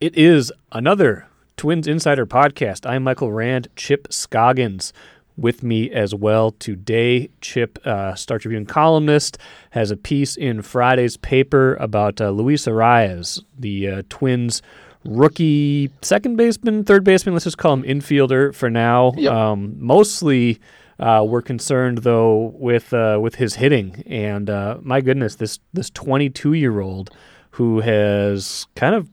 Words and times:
It 0.00 0.16
is 0.16 0.50
another 0.72 1.26
Twins 1.58 1.86
Insider 1.86 2.24
podcast. 2.24 2.88
I'm 2.88 3.04
Michael 3.04 3.32
Rand, 3.32 3.68
Chip 3.76 4.08
Scoggins 4.10 4.94
with 5.36 5.62
me 5.62 5.90
as 5.90 6.14
well 6.14 6.52
today. 6.52 7.28
Chip, 7.42 7.78
uh, 7.84 8.14
Star 8.14 8.38
Tribune 8.38 8.64
columnist, 8.64 9.36
has 9.72 9.90
a 9.90 9.98
piece 9.98 10.38
in 10.38 10.62
Friday's 10.62 11.18
paper 11.18 11.74
about 11.74 12.18
uh, 12.18 12.30
Luis 12.30 12.64
Arraez, 12.64 13.42
the 13.58 13.88
uh, 13.88 14.02
Twins 14.08 14.62
rookie 15.04 15.90
second 16.00 16.36
baseman, 16.36 16.82
third 16.82 17.04
baseman. 17.04 17.34
Let's 17.34 17.44
just 17.44 17.58
call 17.58 17.74
him 17.74 17.82
infielder 17.82 18.54
for 18.54 18.70
now. 18.70 19.12
Yep. 19.18 19.30
Um, 19.30 19.74
mostly, 19.76 20.60
uh, 20.98 21.26
we're 21.28 21.42
concerned 21.42 21.98
though 21.98 22.54
with 22.58 22.94
uh, 22.94 23.18
with 23.20 23.34
his 23.34 23.56
hitting, 23.56 24.02
and 24.06 24.48
uh, 24.48 24.78
my 24.80 25.02
goodness, 25.02 25.34
this 25.34 25.58
this 25.74 25.90
22 25.90 26.54
year 26.54 26.80
old 26.80 27.10
who 27.50 27.80
has 27.80 28.66
kind 28.76 28.94
of 28.94 29.10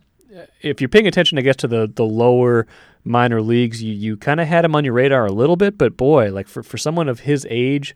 if 0.62 0.82
you're 0.82 0.90
paying 0.90 1.08
attention, 1.08 1.38
I 1.38 1.42
guess, 1.42 1.56
to 1.58 1.68
the 1.68 1.92
the 1.94 2.06
lower 2.06 2.68
minor 3.04 3.42
leagues, 3.42 3.82
you, 3.82 3.94
you 3.94 4.18
kind 4.18 4.40
of 4.40 4.48
had 4.48 4.66
him 4.66 4.76
on 4.76 4.84
your 4.84 4.94
radar 4.94 5.26
a 5.26 5.32
little 5.32 5.56
bit, 5.56 5.78
but 5.78 5.96
boy, 5.96 6.32
like 6.32 6.48
for, 6.48 6.62
for 6.62 6.78
someone 6.78 7.08
of 7.08 7.22
his 7.22 7.48
age 7.50 7.96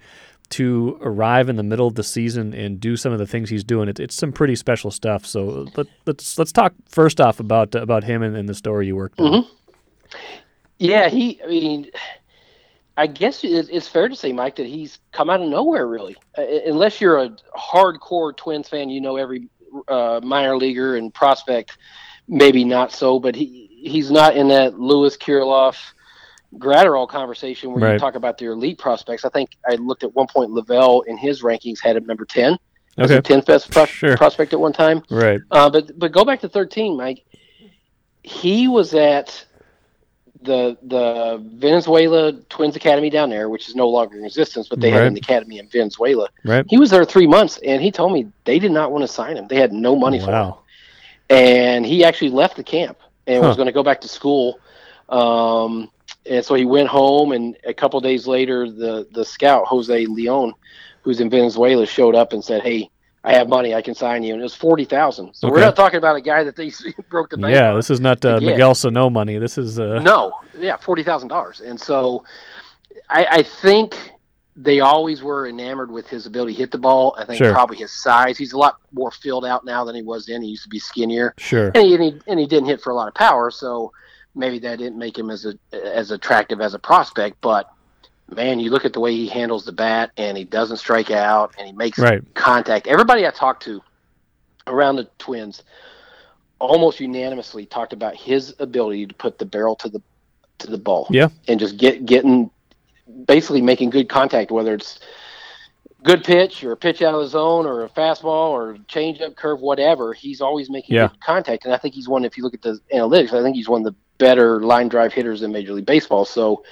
to 0.49 0.97
arrive 1.01 1.49
in 1.49 1.55
the 1.55 1.63
middle 1.63 1.87
of 1.87 1.95
the 1.95 2.03
season 2.03 2.53
and 2.53 2.79
do 2.79 2.97
some 2.97 3.13
of 3.13 3.19
the 3.19 3.27
things 3.27 3.49
he's 3.49 3.63
doing, 3.63 3.87
it, 3.87 3.99
it's 3.99 4.15
some 4.15 4.31
pretty 4.31 4.55
special 4.55 4.91
stuff. 4.91 5.25
So 5.25 5.67
let, 5.75 5.87
let's 6.05 6.37
let's 6.37 6.51
talk 6.51 6.73
first 6.87 7.21
off 7.21 7.39
about 7.39 7.75
about 7.75 8.03
him 8.03 8.21
and, 8.21 8.35
and 8.35 8.47
the 8.47 8.55
story 8.55 8.87
you 8.87 8.95
worked 8.95 9.19
on. 9.19 9.45
Yeah, 10.79 11.09
he. 11.09 11.41
I 11.43 11.47
mean, 11.47 11.91
I 12.97 13.07
guess 13.07 13.41
it's 13.43 13.87
fair 13.87 14.09
to 14.09 14.15
say, 14.15 14.33
Mike, 14.33 14.57
that 14.57 14.65
he's 14.65 14.99
come 15.11 15.29
out 15.29 15.41
of 15.41 15.47
nowhere, 15.47 15.87
really. 15.87 16.15
Uh, 16.37 16.43
unless 16.65 16.99
you're 16.99 17.19
a 17.19 17.29
hardcore 17.57 18.35
Twins 18.35 18.67
fan, 18.67 18.89
you 18.89 18.99
know 18.99 19.15
every 19.17 19.47
uh, 19.87 20.19
minor 20.23 20.57
leaguer 20.57 20.97
and 20.97 21.13
prospect. 21.13 21.77
Maybe 22.31 22.63
not 22.63 22.91
so, 22.93 23.19
but 23.19 23.35
he 23.35 23.67
he's 23.83 24.09
not 24.09 24.35
in 24.37 24.47
that 24.47 24.79
Lewis 24.79 25.17
Kirilloff 25.17 25.75
Graterol 26.57 27.07
conversation 27.07 27.71
where 27.71 27.81
Right. 27.83 27.93
you 27.93 27.99
talk 27.99 28.15
about 28.15 28.37
their 28.37 28.51
elite 28.53 28.77
prospects. 28.77 29.25
I 29.25 29.29
think 29.29 29.51
I 29.69 29.75
looked 29.75 30.03
at 30.03 30.15
one 30.15 30.27
point 30.27 30.49
Lavelle 30.51 31.01
in 31.01 31.17
his 31.17 31.41
rankings 31.43 31.79
had 31.83 31.95
him 31.97 32.05
number 32.05 32.23
ten, 32.25 32.57
as 32.97 33.05
Okay. 33.11 33.15
the 33.17 33.21
tenth 33.21 33.45
best 33.45 33.69
pros- 33.71 33.89
Sure. 33.89 34.15
prospect 34.17 34.53
at 34.53 34.59
one 34.59 34.71
time. 34.73 35.03
Right. 35.09 35.41
Uh, 35.51 35.69
but 35.69 35.97
but 35.99 36.11
go 36.13 36.23
back 36.25 36.39
to 36.41 36.49
thirteen, 36.49 36.95
Mike. 36.95 37.23
He 38.23 38.67
was 38.69 38.93
at 38.93 39.45
the 40.43 40.77
the 40.83 41.41
Venezuela 41.55 42.33
Twins 42.49 42.75
Academy 42.75 43.09
down 43.09 43.29
there, 43.29 43.49
which 43.49 43.67
is 43.67 43.75
no 43.75 43.87
longer 43.89 44.17
in 44.17 44.25
existence, 44.25 44.67
but 44.69 44.79
they 44.79 44.89
had 44.89 45.03
an 45.03 45.17
academy 45.17 45.59
in 45.59 45.67
Venezuela. 45.67 46.27
Right. 46.45 46.65
He 46.69 46.77
was 46.77 46.89
there 46.91 47.03
three 47.05 47.27
months, 47.27 47.59
and 47.65 47.81
he 47.81 47.91
told 47.91 48.11
me 48.13 48.27
they 48.45 48.57
did 48.57 48.71
not 48.71 48.91
want 48.91 49.03
to 49.03 49.07
sign 49.07 49.37
him. 49.37 49.47
They 49.47 49.57
had 49.57 49.71
no 49.73 49.95
money 49.95 50.19
for 50.19 50.25
him, 50.27 50.31
Wow. 50.31 50.59
And 51.31 51.85
he 51.85 52.03
actually 52.03 52.29
left 52.29 52.57
the 52.57 52.63
camp 52.63 52.97
and 53.27 53.41
Huh. 53.41 53.47
was 53.47 53.57
going 53.57 53.67
to 53.67 53.71
go 53.71 53.83
back 53.83 54.01
to 54.01 54.07
school. 54.07 54.59
Um, 55.09 55.89
and 56.25 56.43
so 56.45 56.53
he 56.55 56.65
went 56.65 56.89
home, 56.89 57.31
and 57.31 57.57
a 57.65 57.73
couple 57.73 57.99
days 58.01 58.27
later, 58.27 58.69
the 58.69 59.07
the 59.11 59.25
scout 59.25 59.65
Jose 59.65 60.05
Leon, 60.05 60.53
who's 61.03 61.19
in 61.19 61.29
Venezuela, 61.29 61.85
showed 61.85 62.15
up 62.15 62.33
and 62.33 62.43
said, 62.43 62.61
"Hey, 62.61 62.89
I 63.23 63.33
have 63.33 63.49
money. 63.49 63.73
I 63.73 63.81
can 63.81 63.95
sign 63.95 64.21
you." 64.23 64.33
And 64.33 64.41
it 64.41 64.43
was 64.43 64.53
forty 64.55 64.85
thousand. 64.85 65.33
So 65.33 65.49
we're 65.49 65.61
not 65.61 65.75
talking 65.75 65.97
about 65.97 66.15
a 66.15 66.21
guy 66.21 66.43
that 66.43 66.55
they 66.55 66.71
broke 67.09 67.29
the 67.31 67.37
bank. 67.37 67.55
Yeah, 67.55 67.73
this 67.73 67.89
is 67.89 67.99
not 67.99 68.23
uh. 68.23 68.39
Miguel 68.39 68.75
Sano 68.75 69.09
money. 69.09 69.37
This 69.39 69.57
is 69.57 69.79
uh, 69.79 69.99
No, 69.99 70.33
yeah, 70.59 70.77
forty 70.77 71.03
thousand 71.03 71.29
dollars. 71.29 71.61
And 71.61 71.79
so, 71.79 72.23
I, 73.09 73.25
I 73.39 73.43
think 73.43 73.95
they 74.63 74.79
always 74.79 75.23
were 75.23 75.47
enamored 75.47 75.89
with 75.89 76.07
his 76.07 76.25
ability 76.27 76.53
to 76.53 76.59
hit 76.59 76.71
the 76.71 76.77
ball. 76.77 77.15
I 77.17 77.25
think 77.25 77.39
Sure. 77.39 77.51
probably 77.51 77.77
his 77.77 77.91
size. 77.91 78.37
He's 78.37 78.53
a 78.53 78.57
lot 78.57 78.77
more 78.91 79.09
filled 79.09 79.43
out 79.45 79.65
now 79.65 79.83
than 79.83 79.95
he 79.95 80.03
was 80.03 80.25
then. 80.27 80.41
He 80.41 80.49
used 80.49 80.63
to 80.63 80.69
be 80.69 80.77
skinnier, 80.79 81.33
sure. 81.37 81.71
and 81.73 81.83
he 81.83 81.95
and 81.95 82.03
he, 82.03 82.19
and 82.27 82.39
he 82.39 82.45
didn't 82.45 82.67
hit 82.67 82.79
for 82.81 82.91
a 82.91 82.95
lot 82.95 83.07
of 83.07 83.13
power. 83.15 83.49
So 83.49 83.91
maybe 84.35 84.59
that 84.59 84.77
didn't 84.77 84.99
make 84.99 85.17
him 85.17 85.29
as 85.29 85.45
a, 85.45 85.55
as 85.73 86.11
attractive 86.11 86.61
as 86.61 86.73
a 86.73 86.79
prospect. 86.79 87.37
But 87.41 87.69
man, 88.29 88.59
you 88.59 88.69
look 88.69 88.85
at 88.85 88.93
the 88.93 88.99
way 88.99 89.13
he 89.13 89.27
handles 89.27 89.65
the 89.65 89.71
bat, 89.71 90.11
and 90.17 90.37
he 90.37 90.43
doesn't 90.43 90.77
strike 90.77 91.09
out, 91.11 91.55
and 91.57 91.65
he 91.67 91.73
makes 91.73 91.97
Right. 91.97 92.21
contact. 92.35 92.87
Everybody 92.87 93.25
I 93.25 93.31
talked 93.31 93.63
to 93.63 93.81
around 94.67 94.97
the 94.97 95.05
Twins 95.17 95.63
almost 96.59 96.99
unanimously 96.99 97.65
talked 97.65 97.93
about 97.93 98.15
his 98.15 98.53
ability 98.59 99.07
to 99.07 99.13
put 99.15 99.39
the 99.39 99.45
barrel 99.45 99.75
to 99.77 99.89
the 99.89 100.01
to 100.59 100.67
the 100.67 100.77
ball. 100.77 101.07
Yeah. 101.09 101.29
And 101.47 101.59
just 101.59 101.77
get 101.77 102.05
getting 102.05 102.51
basically 103.25 103.61
making 103.61 103.89
good 103.89 104.09
contact, 104.09 104.51
whether 104.51 104.73
it's 104.73 104.99
good 106.03 106.23
pitch 106.23 106.63
or 106.63 106.71
a 106.71 106.77
pitch 106.77 107.01
out 107.01 107.13
of 107.13 107.21
the 107.21 107.27
zone 107.27 107.65
or 107.65 107.83
a 107.83 107.89
fastball 107.89 108.49
or 108.49 108.75
changeup, 108.89 109.35
curve, 109.35 109.59
whatever. 109.59 110.13
He's 110.13 110.41
always 110.41 110.69
making 110.69 110.95
Yeah. 110.95 111.07
good 111.09 111.21
contact. 111.21 111.65
And 111.65 111.73
I 111.73 111.77
think 111.77 111.93
he's 111.93 112.07
one 112.09 112.25
if 112.25 112.37
you 112.37 112.43
look 112.43 112.53
at 112.53 112.61
the 112.61 112.79
analytics, 112.93 113.33
I 113.33 113.43
think 113.43 113.55
he's 113.55 113.69
one 113.69 113.81
of 113.81 113.93
the 113.93 113.95
better 114.17 114.61
line 114.61 114.87
drive 114.87 115.13
hitters 115.13 115.41
in 115.41 115.51
Major 115.51 115.73
League 115.73 115.85
Baseball. 115.85 116.25
So 116.25 116.63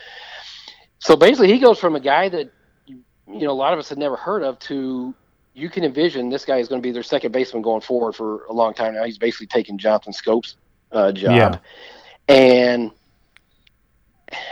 so 1.00 1.16
basically 1.16 1.52
he 1.52 1.60
goes 1.60 1.80
from 1.80 1.96
a 1.96 2.00
guy 2.00 2.30
that 2.30 2.52
you 2.88 3.04
know 3.28 3.52
a 3.52 3.54
lot 3.54 3.74
of 3.74 3.80
us 3.80 3.90
had 3.90 3.98
never 3.98 4.16
heard 4.16 4.44
of 4.44 4.58
to 4.60 5.14
you 5.54 5.70
can 5.70 5.84
envision 5.84 6.30
this 6.30 6.46
guy 6.46 6.58
is 6.58 6.68
going 6.68 6.82
to 6.82 6.88
be 6.88 6.92
their 6.92 7.04
second 7.04 7.32
baseman 7.32 7.62
going 7.62 7.82
forward 7.82 8.14
for 8.14 8.46
a 8.46 8.54
long 8.54 8.74
time 8.74 8.94
now. 8.94 9.04
He's 9.04 9.18
basically 9.18 9.48
taking 9.48 9.78
Jonathan 9.78 10.14
Schoop's 10.14 10.56
uh, 10.92 11.12
job, 11.12 11.60
and 12.28 12.92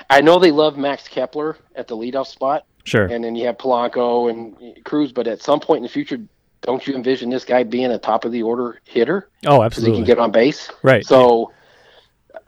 I 0.10 0.22
know 0.22 0.40
they 0.40 0.52
love 0.52 0.78
Max 0.78 1.08
Kepler 1.08 1.58
at 1.76 1.88
the 1.88 1.96
leadoff 1.98 2.28
spot, 2.28 2.66
Sure. 2.84 3.06
and 3.06 3.24
then 3.24 3.36
you 3.36 3.46
have 3.48 3.58
Polanco 3.58 4.30
and 4.30 4.84
Cruz. 4.86 5.12
But 5.12 5.28
at 5.28 5.42
some 5.42 5.60
point 5.60 5.78
in 5.80 5.84
the 5.84 5.90
future, 5.90 6.20
don't 6.62 6.86
you 6.88 6.96
envision 6.96 7.30
this 7.30 7.46
guy 7.46 7.64
being 7.64 7.92
a 7.92 7.98
top 7.98 8.26
of 8.26 8.32
the 8.32 8.42
order 8.44 8.80
hitter 8.86 9.30
Oh, 9.46 9.62
absolutely. 9.64 9.64
because 9.64 9.84
he 9.84 9.94
can 9.94 10.04
get 10.06 10.20
on 10.20 10.32
base? 10.32 10.70
right. 10.84 11.06
So. 11.06 11.52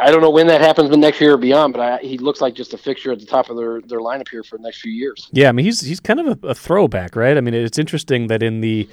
I 0.02 0.12
don't 0.12 0.22
know 0.22 0.30
when 0.30 0.48
that 0.48 0.62
happens, 0.62 0.90
but 0.90 0.98
next 0.98 1.20
year 1.20 1.34
or 1.34 1.38
beyond. 1.38 1.74
But 1.74 1.82
I, 1.82 1.98
he 1.98 2.18
looks 2.18 2.40
like 2.40 2.54
just 2.54 2.74
a 2.74 2.78
fixture 2.78 3.12
at 3.12 3.20
the 3.20 3.26
top 3.26 3.50
of 3.50 3.58
their, 3.58 3.82
their 3.82 4.00
lineup 4.00 4.30
here 4.30 4.44
for 4.44 4.56
the 4.58 4.64
next 4.64 4.80
few 4.80 4.94
years. 4.94 5.28
Yeah, 5.34 5.50
I 5.50 5.52
mean 5.52 5.66
he's 5.66 5.82
he's 5.82 6.00
kind 6.00 6.22
of 6.22 6.42
a, 6.42 6.48
a 6.50 6.56
throwback, 6.56 7.18
right? 7.18 7.36
I 7.36 7.42
mean 7.42 7.54
it's 7.54 7.78
interesting 7.78 8.28
that 8.28 8.42
in 8.42 8.62
the 8.62 8.88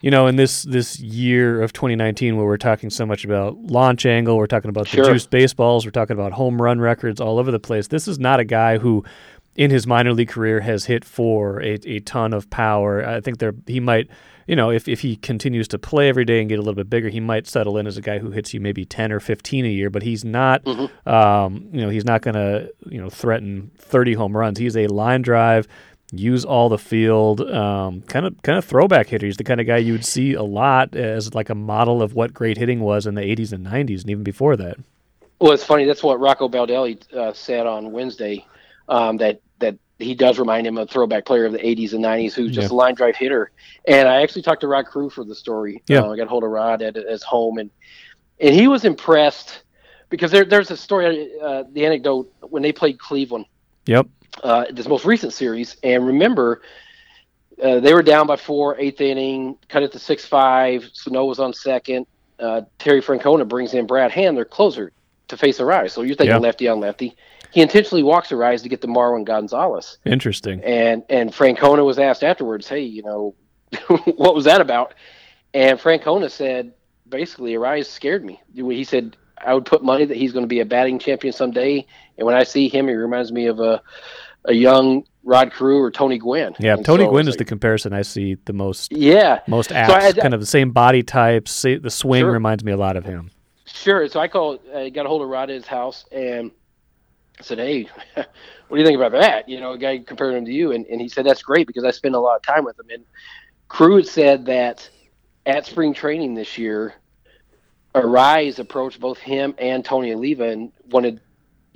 you 0.00 0.10
know 0.10 0.26
in 0.26 0.36
this 0.36 0.62
this 0.62 0.98
year 1.00 1.62
of 1.62 1.72
2019 1.72 2.36
where 2.36 2.46
we're 2.46 2.56
talking 2.56 2.90
so 2.90 3.04
much 3.06 3.24
about 3.24 3.56
launch 3.58 4.06
angle, 4.06 4.36
we're 4.36 4.46
talking 4.46 4.68
about 4.70 4.88
Sure. 4.88 5.04
the 5.04 5.12
juiced 5.12 5.30
baseballs, 5.30 5.84
we're 5.84 5.90
talking 5.90 6.14
about 6.16 6.32
home 6.32 6.60
run 6.60 6.80
records 6.80 7.20
all 7.20 7.38
over 7.38 7.50
the 7.50 7.60
place. 7.60 7.88
This 7.88 8.08
is 8.08 8.18
not 8.18 8.40
a 8.40 8.44
guy 8.44 8.78
who 8.78 9.04
in 9.56 9.70
his 9.70 9.86
minor 9.86 10.12
league 10.12 10.28
career 10.28 10.60
has 10.60 10.84
hit 10.84 11.04
for 11.04 11.60
a, 11.62 11.76
a 11.84 11.98
ton 12.00 12.32
of 12.32 12.48
power. 12.50 13.04
I 13.04 13.20
think 13.20 13.38
there 13.38 13.52
he 13.66 13.80
might, 13.80 14.08
you 14.46 14.54
know, 14.54 14.70
if, 14.70 14.86
if 14.86 15.00
he 15.00 15.16
continues 15.16 15.66
to 15.68 15.78
play 15.78 16.08
every 16.08 16.24
day 16.24 16.38
and 16.40 16.48
get 16.48 16.54
a 16.58 16.62
little 16.62 16.74
bit 16.76 16.88
bigger, 16.88 17.08
he 17.08 17.18
might 17.18 17.48
settle 17.48 17.76
in 17.76 17.86
as 17.88 17.96
a 17.96 18.00
guy 18.00 18.20
who 18.20 18.30
hits 18.30 18.54
you 18.54 18.60
maybe 18.60 18.84
10 18.84 19.10
or 19.10 19.18
15 19.18 19.64
a 19.64 19.68
year, 19.68 19.90
but 19.90 20.02
he's 20.02 20.24
not 20.24 20.64
um, 21.06 21.68
you 21.72 21.80
know, 21.80 21.88
he's 21.88 22.04
not 22.04 22.22
going 22.22 22.34
to, 22.36 22.72
you 22.88 23.00
know, 23.02 23.10
threaten 23.10 23.72
30 23.76 24.14
home 24.14 24.36
runs. 24.36 24.56
He's 24.58 24.76
a 24.76 24.86
line 24.86 25.20
drive, 25.22 25.66
use 26.12 26.44
all 26.44 26.68
the 26.68 26.78
field, 26.78 27.40
um, 27.40 28.02
kind 28.02 28.26
of 28.26 28.40
kind 28.42 28.58
of 28.58 28.64
throwback 28.64 29.08
hitter. 29.08 29.26
He's 29.26 29.36
the 29.36 29.44
kind 29.44 29.60
of 29.60 29.66
guy 29.66 29.76
you 29.78 29.92
would 29.92 30.04
see 30.04 30.34
a 30.34 30.42
lot 30.42 30.94
as 30.96 31.34
like 31.34 31.50
a 31.50 31.54
model 31.54 32.02
of 32.02 32.14
what 32.14 32.34
great 32.34 32.56
hitting 32.58 32.80
was 32.80 33.06
in 33.06 33.14
the 33.14 33.22
80s 33.22 33.52
and 33.52 33.66
90s 33.66 34.00
and 34.02 34.10
even 34.10 34.24
before 34.24 34.56
that. 34.56 34.76
Well, 35.40 35.52
it's 35.52 35.64
funny. 35.64 35.84
That's 35.84 36.02
what 36.02 36.20
Rocco 36.20 36.48
Baldelli 36.48 37.00
uh, 37.14 37.32
said 37.32 37.66
on 37.66 37.92
Wednesday. 37.92 38.44
Um, 38.88 39.16
that 39.18 39.40
that 39.60 39.78
he 39.98 40.14
does 40.14 40.38
remind 40.38 40.66
him 40.66 40.76
of 40.78 40.88
a 40.88 40.92
throwback 40.92 41.24
player 41.24 41.46
of 41.46 41.52
the 41.52 41.58
'80s 41.58 41.92
and 41.92 42.04
'90s 42.04 42.32
who's 42.34 42.52
just 42.52 42.70
Yeah. 42.70 42.74
a 42.74 42.76
line 42.76 42.94
drive 42.94 43.16
hitter. 43.16 43.50
And 43.86 44.08
I 44.08 44.22
actually 44.22 44.42
talked 44.42 44.62
to 44.62 44.68
Rod 44.68 44.86
Carew 44.92 45.10
for 45.10 45.24
the 45.24 45.34
story. 45.34 45.82
Yeah. 45.86 46.00
Uh, 46.02 46.10
I 46.12 46.16
got 46.16 46.26
hold 46.28 46.44
of 46.44 46.50
Rod 46.50 46.82
at 46.82 46.96
his 46.96 47.22
home, 47.22 47.58
and 47.58 47.70
and 48.40 48.54
he 48.54 48.66
was 48.68 48.84
impressed 48.84 49.62
because 50.08 50.30
there, 50.32 50.44
there's 50.44 50.70
a 50.72 50.76
story, 50.76 51.30
uh, 51.40 51.62
the 51.72 51.86
anecdote 51.86 52.32
when 52.40 52.62
they 52.62 52.72
played 52.72 52.98
Cleveland 52.98 53.44
Yep. 53.86 54.08
Uh, 54.42 54.64
this 54.70 54.86
most 54.88 55.04
recent 55.04 55.32
series. 55.32 55.76
And 55.82 56.06
remember, 56.06 56.62
uh, 57.62 57.80
they 57.80 57.92
were 57.92 58.02
down 58.02 58.26
by 58.26 58.36
four, 58.36 58.78
eighth 58.78 59.00
inning, 59.00 59.56
cut 59.68 59.82
it 59.82 59.92
to 59.92 59.98
six 59.98 60.24
five. 60.24 60.88
Snow 60.92 61.26
was 61.26 61.38
on 61.40 61.52
second. 61.52 62.06
Uh, 62.38 62.62
Terry 62.78 63.02
Francona 63.02 63.46
brings 63.46 63.74
in 63.74 63.86
Brad 63.86 64.10
Hand, 64.10 64.36
their 64.36 64.44
closer, 64.46 64.92
to 65.28 65.36
face 65.36 65.58
Arraez. 65.58 65.90
So 65.90 66.02
you're 66.02 66.16
thinking 66.16 66.36
Yeah. 66.36 66.38
lefty 66.38 66.68
on 66.68 66.80
lefty. 66.80 67.16
He 67.50 67.60
intentionally 67.60 68.02
walks 68.02 68.28
Arraez 68.30 68.62
to 68.62 68.68
get 68.68 68.80
to 68.82 68.86
Marwin 68.86 69.24
Gonzalez. 69.24 69.98
Interesting. 70.06 70.62
And 70.64 71.02
and 71.10 71.32
Francona 71.32 71.84
was 71.84 71.98
asked 71.98 72.22
afterwards, 72.22 72.68
hey, 72.68 72.80
you 72.80 73.02
know, 73.02 73.34
what 74.16 74.34
was 74.34 74.44
that 74.44 74.60
about? 74.60 74.94
And 75.52 75.78
Francona 75.78 76.30
said, 76.30 76.72
basically, 77.08 77.54
Arraez 77.54 77.86
scared 77.86 78.24
me. 78.24 78.40
He 78.54 78.84
said, 78.84 79.16
I 79.44 79.52
would 79.54 79.64
put 79.66 79.82
money 79.82 80.04
that 80.04 80.16
he's 80.16 80.32
going 80.32 80.44
to 80.44 80.48
be 80.48 80.60
a 80.60 80.64
batting 80.64 80.98
champion 80.98 81.32
someday. 81.32 81.86
And 82.16 82.26
when 82.26 82.36
I 82.36 82.44
see 82.44 82.68
him, 82.68 82.86
he 82.88 82.94
reminds 82.94 83.32
me 83.32 83.46
of 83.46 83.58
a 83.58 83.82
a 84.44 84.52
young 84.52 85.04
Rod 85.22 85.52
Carew 85.52 85.78
or 85.78 85.90
Tony 85.90 86.18
Gwynn. 86.18 86.54
Yeah, 86.58 86.74
And 86.74 86.84
Tony 86.84 87.04
so 87.04 87.10
Gwynn 87.10 87.28
is 87.28 87.36
the 87.36 87.44
comparison 87.44 87.92
I 87.92 88.02
see 88.02 88.36
the 88.46 88.52
most 88.52 88.90
yeah. 88.92 89.40
most 89.46 89.68
So. 89.70 89.76
I- 89.76 90.12
kind 90.12 90.34
of 90.34 90.40
the 90.40 90.46
same 90.46 90.70
body 90.70 91.02
type. 91.02 91.44
The 91.46 91.90
swing 91.90 92.22
Sure. 92.22 92.30
reminds 92.32 92.64
me 92.64 92.72
a 92.72 92.76
lot 92.76 92.96
of 92.96 93.04
him. 93.04 93.30
Sure. 93.66 94.08
So 94.08 94.18
I 94.18 94.28
called, 94.28 94.60
I 94.74 94.86
uh, 94.86 94.88
got 94.90 95.06
a 95.06 95.08
hold 95.08 95.22
of 95.22 95.28
Rod 95.28 95.50
at 95.50 95.54
his 95.56 95.66
house 95.66 96.04
and 96.10 96.50
I 97.38 97.42
said, 97.42 97.58
Hey, 97.58 97.88
what 98.14 98.26
do 98.70 98.78
you 98.78 98.84
think 98.86 98.96
about 98.96 99.12
that? 99.12 99.48
You 99.48 99.60
know, 99.60 99.72
a 99.72 99.78
guy 99.78 99.98
comparing 99.98 100.36
him 100.38 100.44
to 100.46 100.52
you. 100.52 100.72
And, 100.72 100.86
and 100.86 101.00
he 101.00 101.08
said, 101.08 101.26
That's 101.26 101.42
great 101.42 101.66
because 101.66 101.84
I 101.84 101.90
spend 101.90 102.14
a 102.14 102.20
lot 102.20 102.36
of 102.36 102.42
time 102.42 102.64
with 102.64 102.78
him. 102.78 102.86
And 102.90 103.04
Carew 103.70 103.96
had 103.96 104.06
said 104.08 104.46
that 104.46 104.88
at 105.46 105.66
spring 105.66 105.94
training 105.94 106.34
this 106.34 106.58
year, 106.58 106.94
Arraez 107.94 108.58
approached 108.58 109.00
both 109.00 109.18
him 109.18 109.54
and 109.58 109.84
Tony 109.84 110.12
Oliva 110.12 110.48
and 110.48 110.72
wanted 110.90 111.20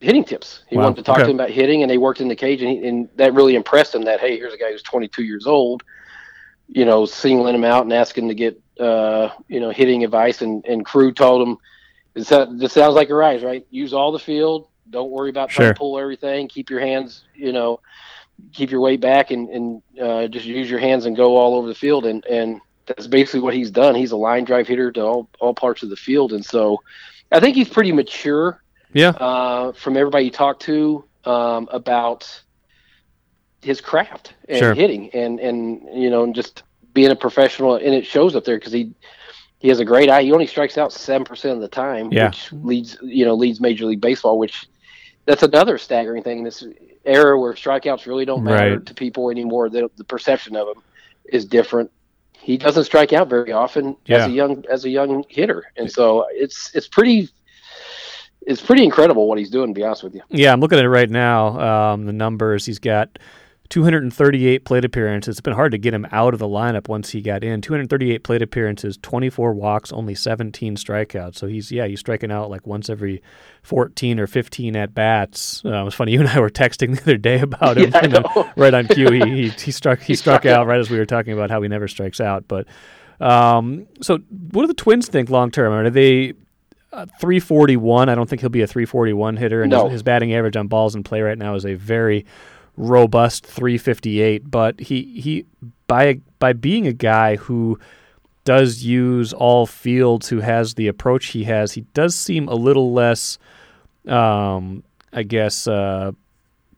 hitting 0.04 0.24
tips. 0.24 0.62
He 0.68 0.76
Wow, 0.76 0.84
wanted 0.84 0.96
to 0.96 1.02
talk 1.02 1.16
okay. 1.16 1.24
to 1.24 1.30
him 1.30 1.36
about 1.36 1.50
hitting, 1.50 1.82
and 1.82 1.90
they 1.90 1.98
worked 1.98 2.20
in 2.20 2.28
the 2.28 2.36
cage, 2.36 2.62
and, 2.62 2.70
he, 2.70 2.86
and 2.86 3.08
that 3.16 3.34
really 3.34 3.54
impressed 3.56 3.94
him. 3.94 4.02
That 4.02 4.20
hey, 4.20 4.36
here's 4.36 4.52
a 4.54 4.58
guy 4.58 4.70
who's 4.70 4.82
22 4.82 5.24
years 5.24 5.46
old, 5.46 5.82
you 6.68 6.84
know, 6.84 7.04
singling 7.06 7.54
him 7.54 7.64
out 7.64 7.82
and 7.84 7.92
asking 7.92 8.28
to 8.28 8.34
get 8.34 8.60
uh, 8.80 9.30
you 9.48 9.60
know 9.60 9.70
hitting 9.70 10.04
advice. 10.04 10.42
And 10.42 10.64
and 10.66 10.86
Carew 10.86 11.12
told 11.12 11.46
him, 11.48 11.56
this, 12.14 12.28
this 12.28 12.72
sounds 12.72 12.94
like 12.94 13.08
Arraez, 13.08 13.42
right? 13.44 13.66
Use 13.70 13.92
all 13.92 14.12
the 14.12 14.18
field. 14.18 14.68
Don't 14.90 15.10
worry 15.10 15.30
about 15.30 15.50
trying 15.50 15.66
Sure. 15.68 15.74
to 15.74 15.78
pull 15.78 15.98
everything. 15.98 16.46
Keep 16.48 16.70
your 16.70 16.80
hands, 16.80 17.24
you 17.34 17.52
know, 17.52 17.80
keep 18.52 18.70
your 18.70 18.80
weight 18.80 19.00
back, 19.00 19.30
and 19.30 19.48
and 19.48 19.82
uh, 20.00 20.26
just 20.28 20.46
use 20.46 20.70
your 20.70 20.80
hands 20.80 21.06
and 21.06 21.16
go 21.16 21.36
all 21.36 21.54
over 21.56 21.66
the 21.68 21.74
field. 21.74 22.06
And 22.06 22.24
and 22.26 22.60
that's 22.86 23.06
basically 23.06 23.40
what 23.40 23.54
he's 23.54 23.70
done. 23.70 23.94
He's 23.94 24.12
a 24.12 24.16
line 24.16 24.44
drive 24.44 24.68
hitter 24.68 24.92
to 24.92 25.00
all 25.02 25.28
all 25.40 25.54
parts 25.54 25.82
of 25.82 25.90
the 25.90 25.96
field, 25.96 26.32
and 26.32 26.44
so 26.44 26.82
I 27.32 27.40
think 27.40 27.56
he's 27.56 27.68
pretty 27.68 27.92
mature 27.92 28.62
Yeah. 28.94 29.10
uh, 29.10 29.72
from 29.72 29.96
everybody 29.96 30.24
you 30.26 30.30
talk 30.30 30.60
to 30.60 31.04
um, 31.24 31.68
about 31.72 32.42
his 33.62 33.80
craft 33.80 34.34
and 34.48 34.58
Sure. 34.58 34.74
hitting 34.74 35.10
and 35.14 35.40
and 35.40 35.80
you 35.94 36.10
know 36.10 36.22
and 36.24 36.34
just 36.34 36.62
being 36.92 37.10
a 37.10 37.16
professional 37.16 37.74
and 37.76 37.94
it 37.94 38.06
shows 38.06 38.36
up 38.36 38.44
there 38.44 38.56
because 38.58 38.72
he 38.72 38.92
he 39.58 39.68
has 39.68 39.80
a 39.80 39.84
great 39.84 40.10
eye 40.10 40.22
he 40.22 40.32
only 40.32 40.46
strikes 40.46 40.76
out 40.76 40.92
seven 40.92 41.24
percent 41.24 41.54
of 41.54 41.60
the 41.62 41.68
time 41.68 42.12
Yeah. 42.12 42.26
which 42.28 42.52
leads 42.52 42.98
you 43.02 43.24
know 43.24 43.34
leads 43.34 43.60
major 43.60 43.86
league 43.86 44.02
baseball 44.02 44.38
which 44.38 44.66
that's 45.24 45.42
another 45.42 45.78
staggering 45.78 46.22
thing 46.22 46.38
in 46.38 46.44
this 46.44 46.62
era 47.06 47.38
where 47.40 47.54
strikeouts 47.54 48.06
really 48.06 48.26
don't 48.26 48.44
matter 48.44 48.76
Right. 48.76 48.86
to 48.86 48.94
people 48.94 49.30
anymore 49.30 49.70
the, 49.70 49.90
the 49.96 50.04
perception 50.04 50.56
of 50.56 50.66
them 50.66 50.82
is 51.24 51.46
different 51.46 51.90
he 52.34 52.58
doesn't 52.58 52.84
strike 52.84 53.14
out 53.14 53.30
very 53.30 53.52
often 53.52 53.96
Yeah. 54.04 54.18
as 54.18 54.26
a 54.26 54.30
young 54.30 54.64
as 54.70 54.84
a 54.84 54.90
young 54.90 55.24
hitter 55.30 55.64
and 55.78 55.90
so 55.90 56.26
it's 56.32 56.70
it's 56.74 56.86
pretty 56.86 57.30
it's 58.46 58.60
pretty 58.62 58.84
incredible 58.84 59.28
what 59.28 59.38
he's 59.38 59.50
doing. 59.50 59.68
To 59.68 59.78
be 59.78 59.84
honest 59.84 60.02
with 60.04 60.14
you, 60.14 60.22
Yeah, 60.30 60.52
I'm 60.52 60.60
looking 60.60 60.78
at 60.78 60.84
it 60.84 60.88
right 60.90 61.10
now. 61.10 61.92
Um, 61.92 62.06
the 62.06 62.12
numbers 62.12 62.66
he's 62.66 62.78
got 62.78 63.18
238 63.70 64.64
plate 64.64 64.84
appearances. 64.84 65.32
It's 65.34 65.40
been 65.40 65.54
hard 65.54 65.72
to 65.72 65.78
get 65.78 65.94
him 65.94 66.06
out 66.12 66.34
of 66.34 66.38
the 66.38 66.46
lineup 66.46 66.86
once 66.88 67.10
he 67.10 67.20
got 67.22 67.42
in. 67.42 67.60
238 67.62 68.22
plate 68.22 68.42
appearances, 68.42 68.98
24 69.00 69.54
walks, 69.54 69.90
only 69.92 70.14
17 70.14 70.76
strikeouts. 70.76 71.36
So 71.36 71.46
he's 71.46 71.72
yeah, 71.72 71.86
he's 71.86 72.00
striking 72.00 72.30
out 72.30 72.50
like 72.50 72.66
once 72.66 72.90
every 72.90 73.22
14 73.62 74.20
or 74.20 74.26
15 74.26 74.76
at 74.76 74.94
bats. 74.94 75.62
Uh, 75.64 75.80
it 75.80 75.84
was 75.84 75.94
funny. 75.94 76.12
You 76.14 76.20
and 76.20 76.28
I 76.28 76.38
were 76.38 76.50
texting 76.50 76.94
the 76.94 77.02
other 77.02 77.16
day 77.16 77.40
about 77.40 77.78
him. 77.78 77.90
Yeah, 77.94 78.06
know. 78.06 78.50
right 78.56 78.74
on 78.74 78.86
cue, 78.86 79.10
he, 79.10 79.20
he 79.20 79.48
he 79.48 79.70
struck 79.72 79.98
he, 80.00 80.08
He 80.12 80.14
struck 80.14 80.42
struck 80.42 80.46
out 80.52 80.60
out. 80.60 80.66
right 80.68 80.78
as 80.78 80.90
we 80.90 80.98
were 80.98 81.06
talking 81.06 81.32
about 81.32 81.50
how 81.50 81.60
he 81.62 81.68
never 81.68 81.88
strikes 81.88 82.20
out. 82.20 82.46
But 82.46 82.66
um, 83.20 83.86
so 84.02 84.18
what 84.52 84.62
do 84.62 84.66
the 84.68 84.74
Twins 84.74 85.08
think 85.08 85.30
long 85.30 85.50
term? 85.50 85.72
Are 85.72 85.88
they 85.90 86.34
uh, 86.94 87.06
341. 87.20 88.08
I 88.08 88.14
don't 88.14 88.28
think 88.28 88.40
he'll 88.40 88.50
be 88.50 88.62
a 88.62 88.66
341 88.66 89.36
hitter, 89.36 89.62
and 89.62 89.70
No. 89.70 89.84
his, 89.84 89.92
his 89.94 90.02
batting 90.02 90.32
average 90.34 90.56
on 90.56 90.68
balls 90.68 90.94
in 90.94 91.02
play 91.02 91.20
right 91.20 91.36
now 91.38 91.54
is 91.54 91.64
a 91.66 91.74
very 91.74 92.24
robust 92.76 93.44
358. 93.46 94.50
But 94.50 94.80
he 94.80 95.20
he 95.20 95.46
by 95.86 96.20
by 96.38 96.52
being 96.52 96.86
a 96.86 96.92
guy 96.92 97.36
who 97.36 97.78
does 98.44 98.82
use 98.82 99.32
all 99.32 99.66
fields, 99.66 100.28
who 100.28 100.40
has 100.40 100.74
the 100.74 100.86
approach 100.88 101.26
he 101.26 101.44
has, 101.44 101.72
he 101.72 101.80
does 101.94 102.14
seem 102.14 102.46
a 102.46 102.54
little 102.54 102.92
less, 102.92 103.38
um, 104.06 104.84
I 105.14 105.22
guess, 105.22 105.66
uh, 105.66 106.12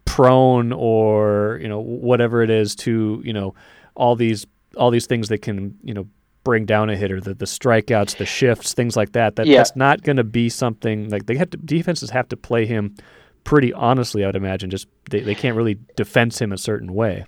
prone 0.05 0.73
or 0.73 1.59
you 1.61 1.69
know 1.69 1.81
whatever 1.81 2.43
it 2.43 2.51
is 2.51 2.75
to 2.77 3.21
you 3.25 3.33
know 3.33 3.55
all 3.97 4.15
these 4.17 4.47
all 4.77 4.91
these 4.91 5.07
things 5.07 5.29
that 5.29 5.39
can 5.43 5.77
you 5.83 5.93
know 5.93 6.07
bring 6.47 6.65
down 6.65 6.89
a 6.89 6.97
hitter 6.97 7.21
the 7.21 7.35
the 7.35 7.45
strikeouts 7.45 8.17
the 8.19 8.25
shifts 8.25 8.73
things 8.73 8.97
like 8.97 9.11
that 9.13 9.35
that 9.35 9.47
Yeah. 9.47 9.57
that's 9.59 9.75
not 9.75 10.03
going 10.03 10.17
to 10.17 10.25
be 10.25 10.49
something 10.49 11.09
like 11.11 11.27
they 11.27 11.37
have 11.37 11.51
to 11.51 11.57
defenses 11.57 12.11
have 12.11 12.29
to 12.29 12.37
play 12.37 12.67
him 12.67 12.95
pretty 13.43 13.73
honestly 13.73 14.23
I 14.23 14.29
would 14.29 14.37
imagine 14.37 14.71
just 14.71 14.87
they, 15.11 15.21
they 15.21 15.35
can't 15.35 15.57
really 15.57 15.77
defense 15.97 16.41
him 16.41 16.53
a 16.53 16.59
certain 16.59 16.95
way 16.95 17.25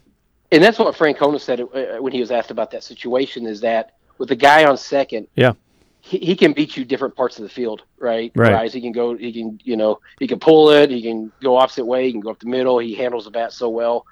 and 0.53 0.62
that's 0.62 0.79
what 0.79 0.94
Francona 0.94 1.41
said 1.41 1.61
uh, 1.61 2.00
when 2.00 2.12
he 2.12 2.20
was 2.20 2.31
asked 2.31 2.50
about 2.50 2.70
that 2.70 2.82
situation. 2.82 3.44
Is 3.44 3.61
that 3.62 3.97
with 4.17 4.31
the 4.31 4.37
guy 4.37 4.65
on 4.65 4.79
second, 4.79 5.26
Yeah. 5.37 5.53
he, 6.00 6.17
he 6.19 6.35
can 6.37 6.55
beat 6.55 6.75
you 6.75 6.87
different 6.87 7.15
parts 7.17 7.37
of 7.38 7.43
the 7.43 7.50
field, 7.50 7.82
right? 7.99 8.32
Right. 8.35 8.53
Guys, 8.53 8.73
he 8.73 8.81
can 8.81 8.93
go, 8.93 9.15
he 9.15 9.31
can, 9.31 9.61
you 9.62 9.76
know, 9.76 10.00
he 10.19 10.26
can 10.26 10.38
pull 10.41 10.70
it, 10.70 10.88
he 10.91 11.03
can 11.03 11.31
go 11.43 11.56
opposite 11.59 11.85
way, 11.85 12.06
he 12.06 12.12
can 12.12 12.23
go 12.23 12.31
up 12.31 12.38
the 12.41 12.47
middle. 12.49 12.79
He 12.79 12.94
handles 12.94 13.25
the 13.26 13.31
bat 13.31 13.53
so 13.53 13.69
well. 13.69 14.06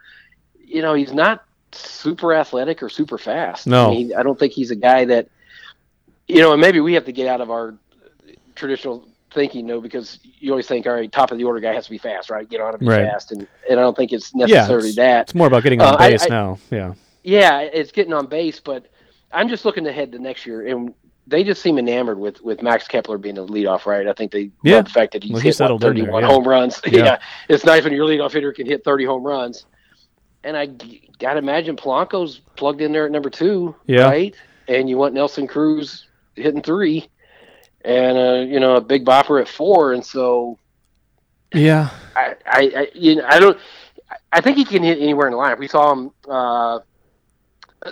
You 0.62 0.82
know, 0.82 0.92
he's 0.92 1.14
not 1.14 1.42
super 1.78 2.34
athletic 2.34 2.82
or 2.82 2.88
super 2.88 3.18
fast. 3.18 3.66
No. 3.66 3.88
I, 3.88 3.90
mean, 3.94 4.12
I 4.16 4.22
don't 4.22 4.38
think 4.38 4.52
he's 4.52 4.70
a 4.70 4.76
guy 4.76 5.04
that, 5.06 5.28
you 6.28 6.40
know, 6.40 6.52
and 6.52 6.60
maybe 6.60 6.80
we 6.80 6.94
have 6.94 7.04
to 7.06 7.12
get 7.12 7.26
out 7.28 7.40
of 7.40 7.50
our 7.50 7.74
traditional 8.54 9.06
thinking, 9.32 9.66
though, 9.66 9.80
because 9.80 10.18
you 10.38 10.50
always 10.50 10.66
think, 10.66 10.86
all 10.86 10.94
right, 10.94 11.10
top 11.12 11.30
of 11.30 11.38
the 11.38 11.44
order 11.44 11.60
guy 11.60 11.74
has 11.74 11.84
to 11.84 11.90
be 11.90 11.98
fast, 11.98 12.30
right? 12.30 12.48
Get 12.48 12.60
on 12.60 12.72
to 12.72 12.78
be 12.78 12.86
Right. 12.86 13.06
fast, 13.06 13.32
and 13.32 13.46
and 13.68 13.78
I 13.78 13.82
don't 13.82 13.96
think 13.96 14.12
it's 14.12 14.32
yeah 14.34 14.46
necessarily 14.46 14.88
it's, 14.88 14.96
that. 14.96 15.22
it's 15.22 15.34
more 15.34 15.46
about 15.46 15.62
getting 15.62 15.80
on 15.82 15.94
Uh, 15.94 15.98
base 15.98 16.22
I- 16.24 16.28
now 16.28 16.58
yeah 16.70 16.94
Yeah, 17.22 17.60
it's 17.60 17.92
getting 17.92 18.12
on 18.12 18.26
base, 18.26 18.60
but 18.60 18.86
I'm 19.32 19.48
just 19.48 19.64
looking 19.64 19.86
ahead 19.86 20.12
to 20.12 20.18
next 20.18 20.46
year, 20.46 20.66
and 20.66 20.94
they 21.26 21.42
just 21.42 21.60
seem 21.60 21.76
enamored 21.78 22.18
with 22.18 22.40
with 22.42 22.62
Max 22.62 22.86
Kepler 22.88 23.18
being 23.18 23.34
the 23.34 23.46
leadoff, 23.46 23.84
right? 23.84 24.06
I 24.06 24.12
think 24.12 24.30
they 24.32 24.50
Yeah. 24.62 24.76
love 24.76 24.84
the 24.86 24.90
fact 24.92 25.12
that 25.12 25.22
he's 25.22 25.32
Well, 25.32 25.40
he 25.42 25.48
hit 25.48 25.56
settled 25.56 25.82
in 25.84 25.88
there, 25.96 26.04
31 26.04 26.22
yeah. 26.22 26.28
home 26.28 26.44
runs. 26.48 26.80
Yeah. 26.86 27.04
Yeah. 27.04 27.18
it's 27.48 27.64
nice 27.64 27.84
when 27.84 27.92
your 27.92 28.06
leadoff 28.06 28.32
hitter 28.32 28.52
can 28.52 28.66
hit 28.66 28.84
30 28.84 29.04
home 29.04 29.22
runs. 29.24 29.66
And 30.46 30.56
I 30.56 30.66
gotta 31.18 31.38
imagine 31.38 31.74
Polanco's 31.76 32.40
plugged 32.54 32.80
in 32.80 32.92
there 32.92 33.04
at 33.06 33.10
number 33.10 33.30
two, 33.30 33.74
Yeah. 33.86 34.04
right? 34.04 34.34
And 34.68 34.88
you 34.88 34.96
want 34.96 35.12
Nelson 35.12 35.48
Cruz 35.48 36.06
hitting 36.36 36.62
three, 36.62 37.08
and 37.84 38.16
uh, 38.16 38.44
you 38.46 38.60
know 38.60 38.76
a 38.76 38.80
big 38.80 39.04
bopper 39.04 39.40
at 39.40 39.48
four, 39.48 39.92
and 39.92 40.04
so 40.04 40.56
yeah 41.52 41.90
I, 42.14 42.34
I, 42.46 42.60
I, 42.76 42.88
you 42.94 43.16
know, 43.16 43.26
I 43.28 43.40
don't. 43.40 43.58
I 44.32 44.40
think 44.40 44.56
he 44.56 44.64
can 44.64 44.84
hit 44.84 45.00
anywhere 45.00 45.26
in 45.26 45.32
the 45.32 45.38
lineup. 45.38 45.58
We 45.58 45.66
saw 45.68 45.92
him. 45.92 46.10
Uh, 46.28 46.78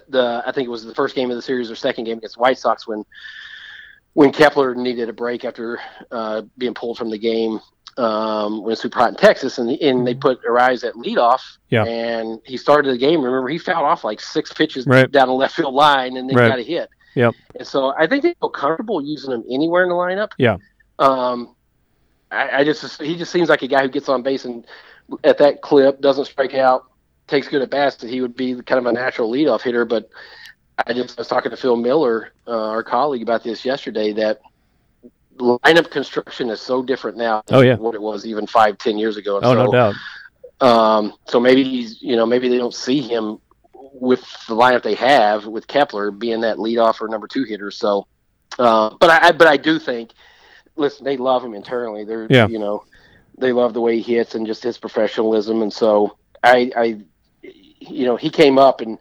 the 0.09 0.43
I 0.47 0.53
think 0.53 0.67
it 0.67 0.71
was 0.71 0.85
the 0.85 0.95
first 0.95 1.15
game 1.17 1.31
of 1.31 1.37
the 1.37 1.43
series 1.43 1.71
or 1.71 1.75
second 1.77 2.05
game 2.05 2.19
against 2.19 2.37
the 2.37 2.41
White 2.41 2.59
Sox 2.59 2.87
when 2.87 3.05
when 4.13 4.33
Kepler 4.33 4.77
needed 4.77 5.09
a 5.09 5.13
break 5.13 5.45
after 5.45 5.81
uh, 6.13 6.43
being 6.57 6.75
pulled 6.75 6.99
from 6.99 7.11
the 7.11 7.19
game 7.19 7.61
um, 7.97 8.63
when 8.63 8.75
super 8.77 8.99
hot 8.99 9.11
in 9.11 9.17
Texas, 9.17 9.59
and 9.59 9.71
and 9.71 10.07
they 10.07 10.15
put 10.15 10.43
Arraez 10.45 10.85
at 10.85 10.95
leadoff. 10.95 11.41
Yeah. 11.71 11.85
And 11.85 12.41
he 12.45 12.57
started 12.57 12.93
the 12.93 12.99
game. 12.99 13.23
Remember, 13.23 13.49
he 13.49 13.59
fouled 13.59 13.85
off 13.85 14.05
like 14.05 14.21
six 14.21 14.53
pitches 14.53 14.87
Right. 14.87 15.11
down 15.11 15.29
the 15.29 15.35
left 15.35 15.55
field 15.55 15.75
line, 15.75 16.17
and 16.17 16.29
then 16.29 16.37
Right. 16.37 16.49
got 16.49 16.59
a 16.59 16.63
hit. 16.63 16.89
Yep. 17.15 17.35
And 17.59 17.67
so 17.67 17.95
I 17.97 18.07
think 18.07 18.23
they 18.25 18.35
feel 18.35 18.51
comfortable 18.51 19.01
using 19.01 19.33
him 19.33 19.45
anywhere 19.49 19.85
in 19.85 19.89
the 19.89 19.95
lineup. 19.95 20.33
Yeah. 20.39 20.57
Um, 20.99 21.55
I, 22.31 22.59
I 22.61 22.65
just 22.65 23.01
he 23.01 23.17
just 23.17 23.31
seems 23.31 23.49
like 23.49 23.63
a 23.63 23.69
guy 23.69 23.83
who 23.83 23.89
gets 23.89 24.09
on 24.09 24.23
base 24.23 24.45
and 24.45 24.67
at 25.23 25.39
that 25.39 25.63
clip 25.63 26.01
doesn't 26.01 26.25
strike 26.25 26.55
out, 26.55 26.87
takes 27.29 27.47
good 27.47 27.63
at 27.63 27.71
bats. 27.71 27.97
That 27.97 28.11
he 28.11 28.21
would 28.21 28.35
be 28.35 28.55
kind 28.63 28.79
of 28.79 28.87
a 28.87 28.93
natural 28.93 29.31
leadoff 29.31 29.63
hitter. 29.63 29.85
But 29.85 30.09
I 30.87 30.93
just 30.93 31.17
was 31.17 31.29
talking 31.29 31.51
to 31.51 31.57
Phil 31.57 31.77
Miller, 31.77 32.33
uh, 32.49 32.71
our 32.71 32.83
colleague, 32.83 33.23
about 33.23 33.45
this 33.45 33.65
yesterday. 33.65 34.13
That 34.13 34.41
lineup 35.39 35.91
construction 35.91 36.51
is 36.51 36.61
so 36.61 36.83
different 36.83 37.17
now. 37.17 37.43
Than 37.47 37.59
Oh, 37.59 37.61
yeah. 37.61 37.77
what 37.77 37.95
it 37.95 38.01
was 38.03 38.25
even 38.27 38.47
five, 38.47 38.79
ten 38.79 38.97
years 38.99 39.17
ago. 39.17 39.37
And 39.37 39.45
oh 39.47 39.51
so, 39.55 39.65
no 39.67 39.73
doubt 39.73 39.95
um, 40.61 41.15
so 41.27 41.41
maybe 41.41 41.65
he's, 41.65 42.01
you 42.01 42.17
know, 42.17 42.25
maybe 42.25 42.49
they 42.49 42.57
don't 42.59 42.73
see 42.75 43.01
him 43.01 43.39
with 43.75 44.21
the 44.49 44.55
lineup 44.55 44.83
they 44.83 44.95
have 44.95 45.47
with 45.47 45.67
Kepler 45.67 46.11
being 46.11 46.41
that 46.43 46.57
leadoff 46.59 47.01
or 47.01 47.09
number 47.09 47.27
two 47.27 47.43
hitter. 47.45 47.71
So, 47.71 48.07
uh, 48.59 48.91
but 49.01 49.11
I, 49.11 49.29
I- 49.29 49.33
but 49.33 49.49
I 49.49 49.57
do 49.57 49.79
think, 49.79 50.13
listen, 50.77 51.05
they 51.05 51.17
love 51.17 51.45
him 51.45 51.55
internally. 51.55 52.05
They're, 52.05 52.27
Yeah. 52.31 52.47
you 52.47 52.59
know, 52.59 52.85
they 53.37 53.53
love 53.53 53.75
the 53.75 53.81
way 53.81 54.01
he 54.01 54.15
hits 54.15 54.35
and 54.37 54.47
just 54.47 54.63
his 54.63 54.79
professionalism. 54.79 55.61
And 55.61 55.73
so 55.73 56.17
I, 56.43 56.71
I, 56.77 57.01
you 57.43 58.07
know, 58.07 58.17
he 58.17 58.31
came 58.31 58.57
up 58.59 58.81
and 58.81 58.99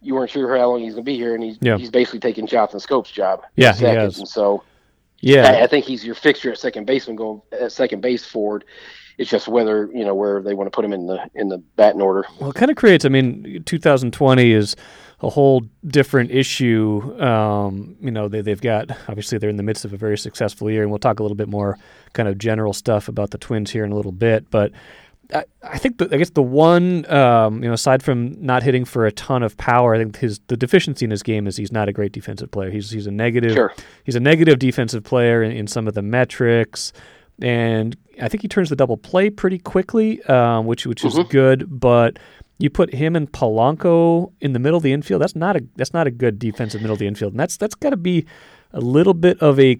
you 0.00 0.14
weren't 0.14 0.30
sure 0.30 0.56
how 0.56 0.70
long 0.70 0.80
he's 0.80 0.94
going 0.94 1.04
to 1.04 1.10
be 1.10 1.16
here, 1.16 1.34
and 1.34 1.42
he's 1.44 1.58
Yeah. 1.60 1.76
he's 1.76 1.90
basically 1.90 2.20
taking 2.20 2.46
Jonathan 2.46 2.80
Schoop's 2.80 3.10
job. 3.10 3.42
Yeah, 3.56 3.74
he 3.74 3.84
has. 3.84 4.18
And 4.18 4.28
so 4.28 4.62
yeah 5.20 5.50
I, 5.50 5.64
I 5.64 5.66
think 5.66 5.84
he's 5.84 6.04
your 6.04 6.14
fixture 6.14 6.52
at 6.52 6.58
second 6.58 6.86
baseman 6.86 7.16
going 7.16 7.42
at 7.52 7.72
second 7.72 8.00
base 8.00 8.24
forward. 8.24 8.64
It's 9.18 9.30
just 9.30 9.48
whether 9.48 9.90
you 9.94 10.04
know 10.04 10.14
where 10.14 10.42
they 10.42 10.54
want 10.54 10.66
to 10.66 10.70
put 10.70 10.84
him 10.84 10.92
in 10.92 11.06
the 11.06 11.28
in 11.34 11.48
the 11.48 11.58
batting 11.76 12.02
order. 12.02 12.26
Well, 12.38 12.50
it 12.50 12.56
kind 12.56 12.70
of 12.70 12.76
creates. 12.76 13.04
I 13.04 13.08
mean, 13.08 13.62
2020 13.64 14.52
is 14.52 14.76
a 15.20 15.30
whole 15.30 15.62
different 15.86 16.30
issue. 16.30 17.18
Um, 17.22 17.96
you 18.00 18.10
know, 18.10 18.28
they, 18.28 18.42
they've 18.42 18.60
got 18.60 18.90
obviously 19.08 19.38
they're 19.38 19.48
in 19.48 19.56
the 19.56 19.62
midst 19.62 19.84
of 19.84 19.92
a 19.94 19.96
very 19.96 20.18
successful 20.18 20.70
year, 20.70 20.82
and 20.82 20.90
we'll 20.90 20.98
talk 20.98 21.20
a 21.20 21.22
little 21.22 21.36
bit 21.36 21.48
more 21.48 21.78
kind 22.12 22.28
of 22.28 22.36
general 22.36 22.74
stuff 22.74 23.08
about 23.08 23.30
the 23.30 23.38
Twins 23.38 23.70
here 23.70 23.84
in 23.84 23.92
a 23.92 23.96
little 23.96 24.12
bit. 24.12 24.50
But 24.50 24.72
I, 25.34 25.44
I 25.62 25.78
think 25.78 25.98
the, 25.98 26.08
I 26.12 26.18
guess 26.18 26.30
the 26.30 26.42
one 26.42 27.10
um, 27.10 27.62
you 27.62 27.68
know 27.68 27.74
aside 27.74 28.02
from 28.02 28.40
not 28.44 28.62
hitting 28.62 28.84
for 28.84 29.06
a 29.06 29.12
ton 29.12 29.42
of 29.42 29.56
power, 29.56 29.94
I 29.94 29.98
think 29.98 30.16
his 30.18 30.40
the 30.46 30.56
deficiency 30.56 31.04
in 31.04 31.10
his 31.10 31.22
game 31.22 31.46
is 31.46 31.56
he's 31.56 31.72
not 31.72 31.88
a 31.88 31.92
great 31.92 32.12
defensive 32.12 32.50
player. 32.50 32.70
He's 32.70 32.90
he's 32.90 33.06
a 33.06 33.10
negative 33.10 33.52
Sure. 33.52 33.72
he's 34.04 34.14
a 34.16 34.20
negative 34.20 34.58
defensive 34.58 35.02
player 35.02 35.42
in, 35.42 35.52
in 35.52 35.66
some 35.66 35.88
of 35.88 35.94
the 35.94 36.02
metrics, 36.02 36.92
and 37.40 37.96
I 38.22 38.28
think 38.28 38.42
he 38.42 38.48
turns 38.48 38.70
the 38.70 38.76
double 38.76 38.96
play 38.96 39.28
pretty 39.30 39.58
quickly, 39.58 40.22
um, 40.24 40.66
which 40.66 40.86
which 40.86 41.04
is 41.04 41.14
Mhm. 41.14 41.28
good. 41.30 41.80
But 41.80 42.18
you 42.58 42.70
put 42.70 42.94
him 42.94 43.16
and 43.16 43.30
Polanco 43.32 44.32
in 44.40 44.52
the 44.52 44.58
middle 44.58 44.76
of 44.78 44.82
the 44.82 44.92
infield. 44.92 45.20
That's 45.22 45.36
not 45.36 45.56
a 45.56 45.64
that's 45.76 45.92
not 45.92 46.06
a 46.06 46.10
good 46.10 46.38
defensive 46.38 46.80
middle 46.80 46.94
of 46.94 46.98
the 47.00 47.06
infield, 47.06 47.32
and 47.32 47.40
that's 47.40 47.56
that's 47.56 47.74
got 47.74 47.90
to 47.90 47.96
be 47.96 48.24
a 48.72 48.80
little 48.80 49.14
bit 49.14 49.40
of 49.42 49.58
a 49.58 49.78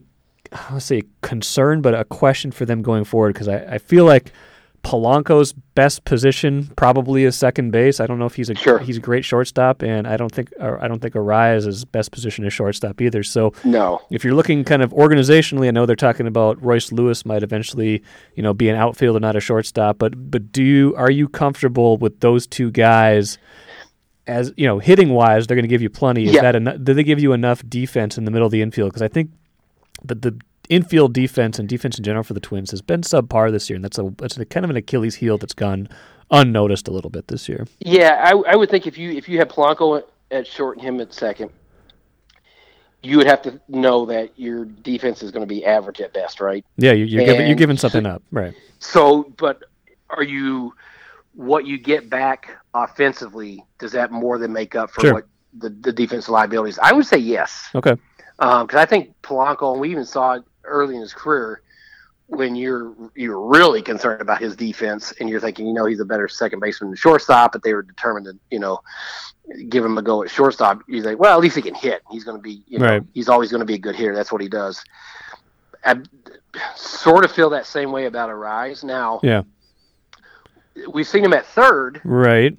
let's 0.72 0.84
say 0.86 1.02
concern, 1.22 1.82
but 1.82 1.94
a 1.94 2.04
question 2.04 2.50
for 2.52 2.64
them 2.64 2.82
going 2.82 3.04
forward 3.04 3.32
because 3.32 3.48
I, 3.48 3.58
I 3.74 3.78
feel 3.78 4.04
like 4.04 4.32
Polanco's 4.87 5.52
best 5.75 6.05
position 6.05 6.71
probably 6.76 7.25
is 7.25 7.35
second 7.37 7.73
base. 7.73 7.99
I 7.99 8.07
don't 8.07 8.21
know 8.21 8.26
if 8.26 8.37
he's 8.37 8.49
a 8.49 8.55
Sure. 8.55 8.78
he's 8.78 8.99
a 8.99 9.00
great 9.00 9.25
shortstop, 9.25 9.83
and 9.83 10.07
I 10.07 10.16
don't 10.16 10.31
think 10.31 10.52
or 10.61 10.81
I 10.83 10.87
don't 10.87 11.00
think 11.02 11.16
Arraez's 11.16 11.85
best 11.85 12.12
position 12.12 12.45
is 12.47 12.52
shortstop 12.52 13.00
either. 13.00 13.25
So 13.25 13.52
No. 13.64 14.00
if 14.12 14.23
you're 14.25 14.35
looking 14.35 14.62
kind 14.62 14.83
of 14.83 14.93
organizationally, 14.93 15.66
I 15.66 15.73
know 15.73 15.87
they're 15.87 15.97
talking 15.97 16.28
about 16.28 16.62
Royce 16.64 16.93
Lewis 16.93 17.26
might 17.26 17.43
eventually, 17.43 18.00
you 18.37 18.45
know, 18.45 18.55
be 18.55 18.69
an 18.69 18.76
outfielder, 18.76 19.19
not 19.19 19.35
a 19.35 19.40
shortstop. 19.40 19.99
But 19.99 20.31
but 20.31 20.52
do 20.52 20.62
you 20.62 20.95
are 20.97 21.11
you 21.11 21.28
comfortable 21.28 21.97
with 21.97 22.21
those 22.21 22.47
two 22.47 22.71
guys? 22.71 23.38
As 24.28 24.52
you 24.57 24.66
know, 24.69 24.78
hitting 24.78 25.11
wise, 25.11 25.47
they're 25.49 25.57
going 25.57 25.64
to 25.64 25.69
give 25.69 25.83
you 25.83 25.90
plenty. 25.90 26.26
Is 26.26 26.33
Yeah. 26.35 26.43
that 26.43 26.55
enough? 26.57 26.76
Do 26.83 26.95
they 26.95 27.02
give 27.05 27.21
you 27.21 27.33
enough 27.33 27.61
defense 27.69 28.16
in 28.19 28.25
the 28.25 28.31
middle 28.31 28.47
of 28.47 28.52
the 28.52 28.62
infield? 28.62 28.90
Because 28.90 29.02
I 29.02 29.09
think 29.09 29.31
the 30.05 30.14
the 30.14 30.38
infield 30.68 31.12
defense 31.12 31.58
and 31.58 31.68
defense 31.68 31.99
in 31.99 32.04
general 32.04 32.23
for 32.25 32.35
the 32.35 32.40
Twins 32.40 32.70
has 32.70 32.82
been 32.82 33.02
subpar 33.02 33.50
this 33.50 33.68
year, 33.70 33.76
and 33.76 33.85
that's 33.85 33.99
a 33.99 34.12
that's 34.18 34.37
a 34.37 34.44
kind 34.44 34.64
of 34.64 34.70
an 34.70 34.76
Achilles 34.76 35.16
heel 35.16 35.38
that's 35.38 35.54
gone 35.54 35.88
unnoticed 36.30 36.88
a 36.88 36.90
little 36.90 37.11
bit 37.11 37.28
this 37.28 37.49
year. 37.49 37.66
Yeah, 37.80 38.20
I, 38.25 38.52
I 38.52 38.56
would 38.56 38.70
think 38.70 38.87
if 38.87 38.99
you 38.99 39.11
if 39.12 39.28
you 39.28 39.38
had 39.38 39.49
Polanco 39.49 40.02
at, 40.30 40.46
short 40.46 40.76
and 40.78 40.87
him 40.87 41.00
at 41.00 41.12
second, 41.12 41.50
you 43.02 43.16
would 43.18 43.26
have 43.26 43.42
to 43.42 43.61
know 43.68 44.06
that 44.06 44.32
your 44.37 44.64
defense 44.64 45.23
is 45.23 45.30
going 45.30 45.42
to 45.42 45.52
be 45.52 45.64
average 45.64 46.00
at 46.00 46.12
best, 46.12 46.40
right? 46.40 46.64
Yeah, 46.76 46.92
you, 46.92 47.04
you're 47.04 47.25
giving 47.25 47.46
you're 47.46 47.56
giving 47.56 47.76
something 47.76 48.06
up, 48.06 48.23
right? 48.32 48.54
So, 48.78 49.32
but 49.37 49.62
are 50.11 50.23
you 50.23 50.75
what 51.35 51.66
you 51.66 51.78
get 51.78 52.08
back 52.11 52.50
offensively? 52.75 53.64
Does 53.78 53.92
that 53.92 54.11
more 54.11 54.38
than 54.38 54.52
make 54.52 54.75
up 54.75 54.90
for 54.90 55.02
Sure. 55.02 55.14
what 55.14 55.26
the, 55.56 55.70
the 55.70 55.92
defensive 55.92 56.30
liabilities? 56.30 56.78
I 56.82 56.92
would 56.92 57.06
say 57.06 57.18
yes, 57.18 57.68
Okay, 57.75 57.96
um, 58.38 58.66
because 58.66 58.80
I 58.80 58.87
think 58.87 59.14
Polanco, 59.23 59.73
and 59.73 59.80
we 59.80 59.90
even 59.90 60.04
saw 60.04 60.35
it 60.35 60.44
early 60.66 60.94
in 60.96 61.00
his 61.00 61.12
career 61.14 61.62
when 62.28 62.56
you're 62.56 62.92
you're 63.14 63.40
really 63.40 63.80
concerned 63.80 64.20
about 64.20 64.40
his 64.40 64.56
defense 64.56 65.12
and 65.20 65.28
you're 65.28 65.38
thinking, 65.40 65.66
you 65.66 65.73
know, 65.73 65.87
he's 65.87 66.00
a 66.00 66.04
better 66.04 66.26
second 66.26 66.58
baseman 66.58 66.90
than 66.90 66.96
shortstop, 66.96 67.52
but 67.52 67.62
they 67.62 67.73
were 67.73 67.82
determined 67.82 68.26
to, 68.26 68.37
you 68.50 68.58
know, 68.58 68.80
give 69.68 69.85
him 69.85 69.96
a 69.96 70.02
go 70.02 70.25
at 70.25 70.30
shortstop. 70.30 70.80
He's 70.88 71.04
like, 71.04 71.20
well, 71.20 71.32
at 71.37 71.40
least 71.40 71.54
he 71.54 71.62
can 71.62 71.75
hit. 71.76 72.02
He's 72.11 72.25
going 72.25 72.37
to 72.37 72.42
be, 72.42 72.62
you 72.66 72.80
know, 72.80 72.87
Right. 72.87 73.02
he's 73.14 73.28
always 73.28 73.50
going 73.52 73.61
to 73.61 73.64
be 73.66 73.75
a 73.75 73.78
good 73.78 73.94
hitter. 73.94 74.12
That's 74.14 74.32
what 74.32 74.40
he 74.42 74.49
does. 74.49 74.82
I 75.85 76.00
sort 76.75 77.25
of 77.25 77.30
feel 77.30 77.50
that 77.50 77.64
same 77.64 77.92
way 77.92 78.06
about 78.06 78.28
Arraez. 78.28 78.82
Now, 78.82 79.20
yeah, 79.23 79.42
we've 80.92 81.06
seen 81.06 81.25
him 81.25 81.32
at 81.32 81.46
third. 81.46 82.00
right. 82.04 82.56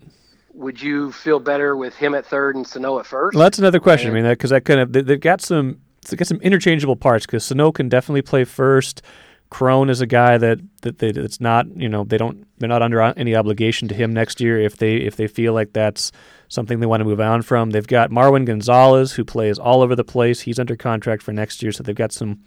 Would 0.54 0.82
you 0.82 1.12
feel 1.12 1.40
better 1.40 1.76
with 1.76 1.96
him 1.96 2.16
at 2.16 2.26
third 2.26 2.56
and 2.56 2.66
Sano 2.66 2.98
at 3.00 3.06
first? 3.06 3.36
Well, 3.36 3.44
that's 3.44 3.60
another 3.60 3.80
question. 3.80 4.10
I 4.10 4.14
mean, 4.16 4.24
because 4.24 4.50
that 4.50 4.66
kind 4.66 4.80
of 4.80 4.92
they, 4.92 5.02
they've 5.02 5.20
got 5.20 5.40
some 5.40 5.82
got 6.16 6.28
some 6.28 6.42
interchangeable 6.42 6.96
parts. 6.96 7.26
Because 7.26 7.44
Sano 7.44 7.72
can 7.72 7.90
definitely 7.90 8.22
play 8.22 8.44
first. 8.44 9.02
Cron 9.50 9.90
is 9.90 10.02
a 10.02 10.06
guy 10.06 10.38
that 10.38 10.60
that 10.82 11.00
they, 11.00 11.12
that's 11.12 11.40
not 11.40 11.68
you 11.76 11.88
know 11.88 12.04
they 12.04 12.18
don't 12.18 12.46
they're 12.58 12.68
not 12.68 12.82
under 12.82 13.02
any 13.02 13.36
obligation 13.36 13.88
to 13.88 13.96
him 13.96 14.14
next 14.14 14.42
year 14.42 14.60
if 14.60 14.78
they 14.78 14.98
if 14.98 15.16
they 15.16 15.28
feel 15.28 15.54
like 15.54 15.72
that's 15.74 16.12
something 16.50 16.80
they 16.80 16.86
want 16.86 17.02
to 17.02 17.06
move 17.06 17.22
on 17.22 17.42
from. 17.42 17.72
They've 17.72 17.88
got 17.88 18.10
Marwin 18.10 18.46
Gonzalez 18.46 19.14
who 19.14 19.24
plays 19.24 19.58
all 19.58 19.82
over 19.82 19.96
the 19.96 20.04
place. 20.04 20.42
He's 20.42 20.60
under 20.60 20.76
contract 20.76 21.24
for 21.24 21.32
next 21.32 21.64
year, 21.64 21.72
so 21.72 21.84
they've 21.84 21.96
got 21.96 22.12
some 22.12 22.42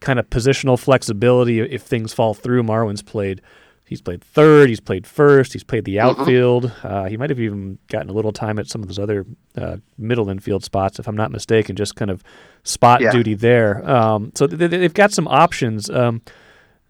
kind 0.00 0.18
of 0.18 0.30
positional 0.30 0.78
flexibility 0.78 1.60
if 1.60 1.82
things 1.82 2.12
fall 2.12 2.34
through. 2.34 2.62
Marwin's 2.62 3.02
played. 3.02 3.40
He's 3.86 4.00
played 4.00 4.24
third. 4.24 4.68
He's 4.70 4.80
played 4.80 5.06
first. 5.06 5.52
He's 5.52 5.62
played 5.64 5.84
the 5.84 6.00
outfield. 6.00 6.72
Uh, 6.82 7.04
he 7.04 7.16
might 7.18 7.28
have 7.30 7.38
even 7.38 7.78
gotten 7.88 8.08
a 8.08 8.12
little 8.14 8.32
time 8.32 8.58
at 8.58 8.66
some 8.66 8.80
of 8.82 8.88
those 8.88 8.98
other 8.98 9.26
uh, 9.58 9.76
middle 9.98 10.30
infield 10.30 10.64
spots, 10.64 10.98
if 10.98 11.06
I'm 11.06 11.16
not 11.16 11.30
mistaken. 11.30 11.76
Just 11.76 11.94
kind 11.94 12.10
of 12.10 12.22
spot 12.62 13.02
Yeah. 13.02 13.10
duty 13.12 13.34
there. 13.34 13.88
Um, 13.88 14.32
so 14.34 14.46
they, 14.46 14.66
they've 14.68 14.94
got 14.94 15.12
some 15.12 15.28
options. 15.28 15.90
Um, 15.90 16.22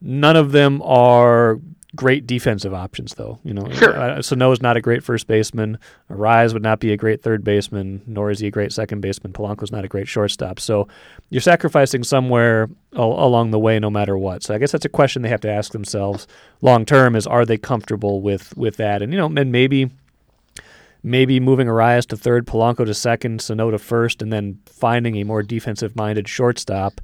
none 0.00 0.36
of 0.36 0.52
them 0.52 0.80
are 0.82 1.58
great 1.94 2.26
defensive 2.26 2.74
options, 2.74 3.14
though. 3.14 3.38
You 3.44 3.54
know, 3.54 3.70
Sure. 3.70 3.98
uh, 3.98 4.22
Sano's 4.22 4.60
not 4.62 4.76
a 4.76 4.80
great 4.80 5.02
first 5.02 5.26
baseman. 5.26 5.78
Arraez 6.10 6.52
would 6.52 6.62
not 6.62 6.80
be 6.80 6.92
a 6.92 6.96
great 6.96 7.22
third 7.22 7.44
baseman, 7.44 8.02
nor 8.06 8.30
is 8.30 8.38
he 8.40 8.46
a 8.46 8.50
great 8.50 8.72
second 8.72 9.00
baseman. 9.00 9.32
Polanco's 9.32 9.72
not 9.72 9.84
a 9.84 9.88
great 9.88 10.08
shortstop. 10.08 10.58
So 10.60 10.88
you're 11.30 11.40
sacrificing 11.40 12.04
somewhere 12.04 12.68
al- 12.96 13.24
along 13.24 13.50
the 13.50 13.58
way, 13.58 13.78
no 13.78 13.90
matter 13.90 14.16
what. 14.18 14.42
So 14.42 14.54
I 14.54 14.58
guess 14.58 14.72
that's 14.72 14.84
a 14.84 14.88
question 14.88 15.22
they 15.22 15.28
have 15.28 15.40
to 15.42 15.50
ask 15.50 15.72
themselves 15.72 16.26
long 16.62 16.84
term: 16.84 17.16
is 17.16 17.26
are 17.26 17.44
they 17.44 17.58
comfortable 17.58 18.20
with 18.20 18.56
with 18.56 18.76
that? 18.76 19.02
And 19.02 19.12
you 19.12 19.18
know, 19.18 19.26
and 19.26 19.52
maybe. 19.52 19.90
Maybe 21.06 21.38
moving 21.38 21.66
Arraez 21.66 22.06
to 22.06 22.16
third, 22.16 22.46
Polanco 22.46 22.86
to 22.86 22.94
second, 22.94 23.42
Sano 23.42 23.70
to 23.70 23.78
first, 23.78 24.22
and 24.22 24.32
then 24.32 24.58
finding 24.64 25.16
a 25.16 25.24
more 25.24 25.42
defensive-minded 25.42 26.26
shortstop 26.26 26.98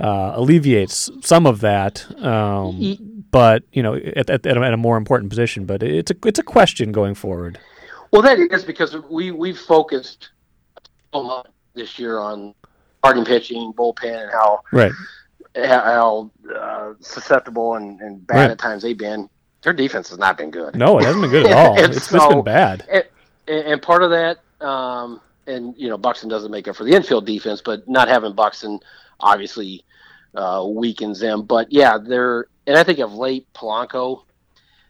uh, 0.00 0.32
alleviates 0.36 1.10
some 1.20 1.46
of 1.46 1.60
that. 1.60 2.06
Um, 2.24 2.96
but 3.32 3.64
you 3.72 3.82
know, 3.82 3.94
at, 3.96 4.30
at, 4.30 4.46
at, 4.46 4.56
a, 4.56 4.60
at 4.60 4.72
a 4.72 4.76
more 4.76 4.96
important 4.96 5.28
position. 5.30 5.64
But 5.66 5.82
it's 5.82 6.12
a 6.12 6.14
it's 6.24 6.38
a 6.38 6.44
question 6.44 6.92
going 6.92 7.14
forward. 7.16 7.58
Well, 8.12 8.22
that 8.22 8.38
is 8.38 8.64
because 8.64 8.96
we 9.10 9.32
we've 9.32 9.58
focused 9.58 10.28
so 11.12 11.22
much 11.24 11.46
this 11.74 11.98
year 11.98 12.18
on 12.20 12.54
starting 12.98 13.24
pitching, 13.24 13.72
bullpen, 13.72 14.22
and 14.22 14.30
how 14.30 14.60
Right. 14.72 14.92
how 15.56 16.30
uh, 16.54 16.92
susceptible 17.00 17.74
and, 17.74 18.00
and 18.00 18.26
bad 18.26 18.36
Right. 18.36 18.50
at 18.52 18.58
times 18.58 18.82
they've 18.82 18.96
been. 18.96 19.28
Their 19.62 19.72
defense 19.72 20.08
has 20.10 20.18
not 20.18 20.36
been 20.38 20.50
good. 20.50 20.74
No, 20.74 20.98
it 20.98 21.04
hasn't 21.04 21.22
been 21.22 21.30
good 21.30 21.46
at 21.46 21.52
all. 21.56 21.78
It's, 21.78 21.96
it's 21.96 22.08
so- 22.08 22.28
been 22.28 22.44
bad. 22.44 22.84
And, 22.90 23.04
and 23.66 23.82
part 23.82 24.02
of 24.02 24.10
that, 24.10 24.38
um, 24.64 25.20
and 25.46 25.74
you 25.76 25.88
know, 25.88 25.96
Buxton 25.98 26.28
doesn't 26.28 26.50
make 26.50 26.68
up 26.68 26.76
for 26.76 26.84
the 26.84 26.92
infield 26.94 27.26
defense, 27.26 27.60
but 27.64 27.88
not 27.88 28.08
having 28.08 28.34
Buxton 28.34 28.78
obviously 29.20 29.84
uh, 30.34 30.64
weakens 30.68 31.20
them. 31.20 31.42
But 31.44 31.70
yeah, 31.72 31.98
they're 31.98 32.46
and 32.66 32.76
I 32.76 32.82
think 32.84 32.98
of 32.98 33.12
late 33.14 33.46
Polanco 33.54 34.22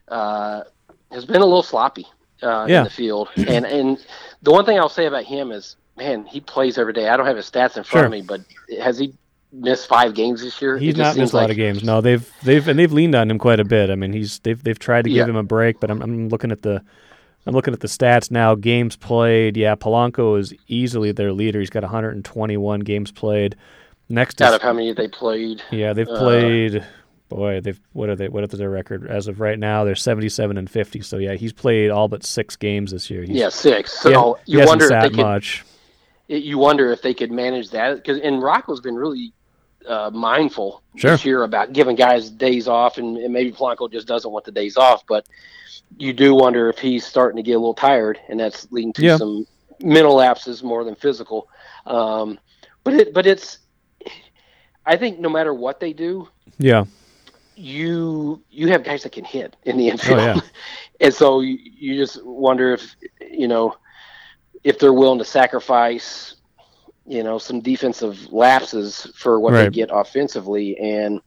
uh, 0.08 0.62
has 1.10 1.24
been 1.24 1.40
a 1.40 1.44
little 1.44 1.62
sloppy 1.62 2.06
uh, 2.42 2.66
Yeah. 2.68 2.78
in 2.78 2.84
the 2.84 2.90
field. 2.90 3.28
And 3.36 3.64
and 3.66 4.04
the 4.42 4.50
one 4.50 4.64
thing 4.64 4.78
I'll 4.78 4.88
say 4.88 5.06
about 5.06 5.24
him 5.24 5.50
is, 5.52 5.76
man, 5.96 6.24
he 6.26 6.40
plays 6.40 6.78
every 6.78 6.92
day. 6.92 7.08
I 7.08 7.16
don't 7.16 7.26
have 7.26 7.36
his 7.36 7.50
stats 7.50 7.76
in 7.76 7.84
front 7.84 7.88
Sure. 7.88 8.04
of 8.06 8.10
me, 8.10 8.22
but 8.22 8.40
has 8.82 8.98
he 8.98 9.14
missed 9.52 9.86
five 9.86 10.14
games 10.14 10.42
this 10.42 10.60
year? 10.62 10.78
He's 10.78 10.96
not 10.96 11.16
missed 11.16 11.32
a 11.32 11.36
lot 11.36 11.42
like- 11.42 11.50
of 11.52 11.56
games. 11.56 11.82
No, 11.84 12.00
they've 12.00 12.28
they've 12.42 12.66
and 12.66 12.78
they've 12.78 12.92
leaned 12.92 13.14
on 13.14 13.30
him 13.30 13.38
quite 13.38 13.60
a 13.60 13.64
bit. 13.64 13.90
I 13.90 13.94
mean, 13.94 14.12
he's 14.12 14.38
they've 14.40 14.62
they've 14.62 14.78
tried 14.78 15.02
to 15.04 15.10
give 15.10 15.18
Yeah. 15.26 15.30
him 15.30 15.36
a 15.36 15.42
break, 15.42 15.80
but 15.80 15.90
I'm 15.90 16.02
I'm 16.02 16.28
looking 16.28 16.50
at 16.52 16.62
the 16.62 16.82
I'm 17.46 17.54
looking 17.54 17.74
at 17.74 17.80
the 17.80 17.88
stats 17.88 18.30
now. 18.30 18.54
Games 18.54 18.94
played. 18.96 19.56
Yeah, 19.56 19.74
Polanco 19.74 20.38
is 20.38 20.54
easily 20.68 21.10
their 21.12 21.32
leader. 21.32 21.58
He's 21.58 21.70
got 21.70 21.82
121 21.82 22.80
games 22.80 23.10
played. 23.10 23.56
Next 24.08 24.40
Out 24.42 24.50
is 24.50 24.56
of 24.56 24.62
how 24.62 24.72
many 24.72 24.92
they 24.92 25.08
played? 25.08 25.60
yeah, 25.70 25.92
they've 25.92 26.08
uh, 26.08 26.18
played. 26.18 26.84
Boy, 27.36 27.60
they've 27.60 27.80
what 27.92 28.08
are 28.08 28.16
they? 28.16 28.28
What 28.28 28.44
is 28.44 28.50
their 28.58 28.70
record 28.70 29.06
as 29.08 29.26
of 29.28 29.40
right 29.40 29.58
now? 29.58 29.84
They're 29.84 29.94
77 29.94 30.56
and 30.58 30.70
50. 30.70 31.00
So 31.02 31.18
yeah, 31.18 31.34
he's 31.34 31.52
played 31.52 31.90
all 31.90 32.08
but 32.08 32.24
six 32.24 32.56
games 32.56 32.90
this 32.92 33.08
year. 33.10 33.22
He's, 33.22 33.30
Yeah, 33.36 33.48
six. 33.48 33.92
So 33.92 34.38
he 34.44 34.52
you 34.52 34.58
hasn't 34.60 34.80
wonder 34.80 34.94
if 34.96 35.02
they 35.02 35.08
could 35.10 35.16
much. 35.18 35.64
it, 36.28 36.42
you 36.42 36.58
wonder 36.58 36.92
if 36.92 37.02
they 37.02 37.14
could 37.14 37.30
manage 37.32 37.70
that 37.70 37.96
because 37.96 38.18
and 38.20 38.42
Rocco's 38.42 38.80
been 38.80 38.96
really 38.96 39.32
uh, 39.88 40.10
mindful 40.12 40.82
Sure. 40.96 41.12
this 41.12 41.24
year 41.24 41.42
about 41.42 41.72
giving 41.72 41.96
guys 41.96 42.30
days 42.30 42.68
off, 42.68 42.98
and, 42.98 43.16
and 43.16 43.32
maybe 43.32 43.50
Polanco 43.50 43.90
just 43.90 44.06
doesn't 44.06 44.30
want 44.30 44.44
the 44.44 44.52
days 44.52 44.76
off, 44.76 45.04
but 45.08 45.26
you 45.98 46.12
do 46.12 46.34
wonder 46.34 46.68
if 46.68 46.78
he's 46.78 47.04
starting 47.06 47.36
to 47.36 47.42
get 47.42 47.52
a 47.52 47.58
little 47.58 47.74
tired, 47.74 48.18
and 48.28 48.38
that's 48.38 48.70
leading 48.70 48.92
to 48.94 49.02
Yeah. 49.02 49.16
some 49.16 49.46
mental 49.80 50.14
lapses 50.14 50.62
more 50.62 50.84
than 50.84 50.94
physical. 50.94 51.48
Um, 51.86 52.38
but 52.84 52.94
it 52.94 53.12
but 53.14 53.26
it's 53.26 53.58
I 54.86 54.96
think 54.96 55.18
no 55.20 55.28
matter 55.28 55.52
what 55.54 55.80
they 55.80 55.92
do, 55.92 56.28
Yeah, 56.58 56.84
you 57.54 58.42
you 58.50 58.68
have 58.68 58.84
guys 58.84 59.02
that 59.02 59.12
can 59.12 59.24
hit 59.24 59.56
in 59.64 59.76
the 59.76 59.88
infield, 59.88 60.20
Oh, 60.20 60.24
yeah. 60.24 60.40
and 61.00 61.14
so 61.14 61.40
you, 61.40 61.58
you 61.60 61.96
just 61.96 62.24
wonder 62.24 62.72
if 62.72 62.94
you 63.20 63.48
know 63.48 63.76
if 64.64 64.78
they're 64.78 64.92
willing 64.92 65.18
to 65.18 65.24
sacrifice 65.24 66.36
you 67.06 67.22
know 67.22 67.38
some 67.38 67.60
defensive 67.60 68.32
lapses 68.32 69.10
for 69.16 69.40
what 69.40 69.52
they 69.52 69.70
get 69.70 69.90
offensively, 69.92 70.78
and 70.78 71.20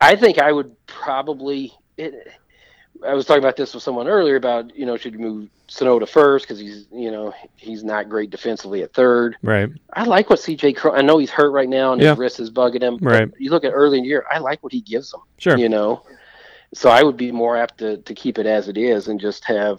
I 0.00 0.16
think 0.16 0.38
I 0.38 0.52
would 0.52 0.74
probably. 0.86 1.72
It, 1.96 2.28
I 3.06 3.14
was 3.14 3.24
talking 3.26 3.42
about 3.42 3.56
this 3.56 3.72
with 3.74 3.82
someone 3.82 4.08
earlier 4.08 4.36
about 4.36 4.74
you 4.76 4.84
know 4.86 4.96
should 4.96 5.12
you 5.14 5.18
move 5.18 5.48
Sano 5.68 5.98
to 5.98 6.06
first 6.06 6.44
because 6.46 6.58
he's 6.58 6.86
you 6.92 7.10
know 7.10 7.32
he's 7.56 7.82
not 7.84 8.08
great 8.08 8.30
defensively 8.30 8.82
at 8.82 8.92
third. 8.92 9.36
right. 9.42 9.68
I 9.94 10.04
like 10.04 10.28
what 10.30 10.38
CJ. 10.40 10.76
Cron- 10.76 10.96
I 10.96 11.00
know 11.02 11.18
he's 11.18 11.30
hurt 11.30 11.50
right 11.50 11.68
now 11.68 11.92
and 11.92 12.02
Yeah. 12.02 12.10
his 12.10 12.18
wrist 12.18 12.40
is 12.40 12.50
bugging 12.50 12.82
him. 12.82 12.98
Right. 13.00 13.28
You 13.38 13.50
look 13.50 13.64
at 13.64 13.70
early 13.72 13.98
in 13.98 14.04
the 14.04 14.08
year. 14.08 14.24
I 14.30 14.38
like 14.38 14.62
what 14.62 14.72
he 14.72 14.80
gives 14.80 15.10
them. 15.12 15.20
Sure. 15.38 15.56
You 15.56 15.68
know, 15.68 16.02
so 16.74 16.90
I 16.90 17.02
would 17.02 17.16
be 17.16 17.32
more 17.32 17.56
apt 17.56 17.78
to, 17.78 17.96
to 17.98 18.14
keep 18.14 18.38
it 18.38 18.46
as 18.46 18.68
it 18.68 18.76
is 18.76 19.08
and 19.08 19.20
just 19.20 19.44
have 19.44 19.78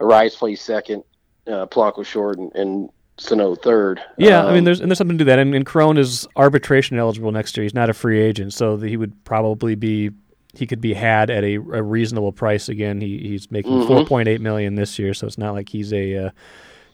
Arraez 0.00 0.36
play 0.36 0.54
second, 0.56 1.02
uh, 1.46 1.66
Polanco 1.66 2.04
short, 2.04 2.38
and, 2.38 2.54
and 2.54 2.88
Sano 3.18 3.54
third. 3.54 4.00
Yeah, 4.16 4.44
I 4.44 4.48
mean, 4.50 4.58
Um, 4.60 4.64
there's 4.64 4.80
and 4.80 4.90
there's 4.90 4.98
something 4.98 5.18
to 5.18 5.24
that. 5.24 5.38
And, 5.38 5.54
and 5.54 5.66
Cron 5.66 5.98
is 5.98 6.26
arbitration 6.36 6.98
eligible 6.98 7.32
next 7.32 7.56
year. 7.56 7.62
He's 7.64 7.74
not 7.74 7.90
a 7.90 7.92
free 7.94 8.18
agent, 8.20 8.52
so 8.54 8.76
he 8.78 8.96
would 8.96 9.24
probably 9.24 9.74
be 9.74 10.10
he 10.54 10.66
could 10.66 10.80
be 10.80 10.94
had 10.94 11.30
at 11.30 11.44
a, 11.44 11.54
a 11.56 11.82
reasonable 11.82 12.32
price 12.32 12.68
again. 12.68 13.00
He 13.00 13.18
he's 13.18 13.50
making 13.50 13.72
Mhm. 13.72 14.06
4.8 14.06 14.40
million 14.40 14.74
this 14.74 14.98
year, 14.98 15.14
so 15.14 15.26
it's 15.26 15.38
not 15.38 15.54
like 15.54 15.68
he's 15.68 15.92
a 15.92 16.16
uh, 16.26 16.30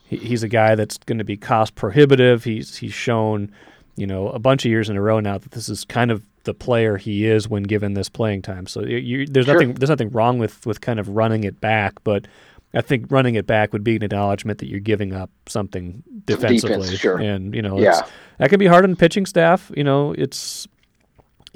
he, 0.04 0.16
he's 0.18 0.42
a 0.42 0.48
guy 0.48 0.75
that's 0.75 0.98
going 0.98 1.18
to 1.18 1.25
be 1.25 1.36
cost 1.36 1.75
prohibitive. 1.75 2.44
He's 2.44 2.76
he's 2.76 2.92
shown 2.94 3.50
you 3.96 4.06
know 4.06 4.28
a 4.28 4.38
bunch 4.38 4.64
of 4.64 4.70
years 4.70 4.90
in 4.90 4.96
a 4.96 5.00
row 5.02 5.20
now 5.20 5.38
that 5.38 5.52
this 5.52 5.68
is 5.68 5.84
kind 5.84 6.10
of 6.10 6.22
the 6.44 6.54
player 6.54 6.96
he 6.96 7.26
is 7.26 7.48
when 7.48 7.62
given 7.64 7.94
this 7.94 8.08
playing 8.08 8.40
time. 8.42 8.66
So 8.66 8.82
you, 8.84 8.98
you, 8.98 9.26
there's 9.26 9.46
Sure. 9.46 9.54
nothing 9.54 9.75
there's 9.75 9.90
nothing 9.90 10.10
wrong 10.10 10.38
with 10.38 10.64
with 10.66 10.80
kind 10.80 11.00
of 11.00 11.08
running 11.08 11.44
it 11.44 11.60
back, 11.60 11.94
but 12.04 12.26
I 12.75 12.82
think 12.82 13.06
running 13.10 13.36
it 13.36 13.46
back 13.46 13.72
would 13.72 13.82
be 13.84 13.96
an 13.96 14.02
acknowledgement 14.02 14.58
that 14.58 14.68
you're 14.68 14.80
giving 14.80 15.14
up 15.14 15.30
something 15.46 16.02
defensively, 16.26 16.94
sure. 16.96 17.16
and 17.18 17.54
you 17.54 17.62
know, 17.62 17.78
Yeah. 17.80 18.02
that 18.38 18.50
can 18.50 18.58
be 18.58 18.66
hard 18.66 18.84
on 18.84 18.90
the 18.90 18.96
pitching 18.96 19.25
staff. 19.25 19.72
You 19.75 19.82
know, 19.84 20.12
it's 20.18 20.68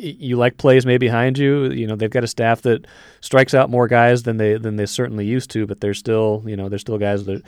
you 0.01 0.37
like 0.37 0.57
plays 0.57 0.87
made 0.87 0.99
behind 0.99 1.39
you. 1.39 1.71
You 1.71 1.87
know, 1.87 1.97
they've 1.97 2.11
got 2.11 2.25
a 2.25 2.29
staff 2.29 2.63
that 2.63 2.87
strikes 3.21 3.55
out 3.55 3.71
more 3.71 3.89
guys 3.89 4.23
than 4.23 4.37
they 4.37 4.57
than 4.57 4.77
they 4.77 4.87
certainly 4.87 5.27
used 5.27 5.51
to, 5.51 5.67
but 5.67 5.81
there's 5.81 5.99
still 5.99 6.43
you 6.47 6.57
know 6.57 6.69
there's 6.69 6.81
still 6.83 6.99
guys 6.99 7.25
that 7.27 7.43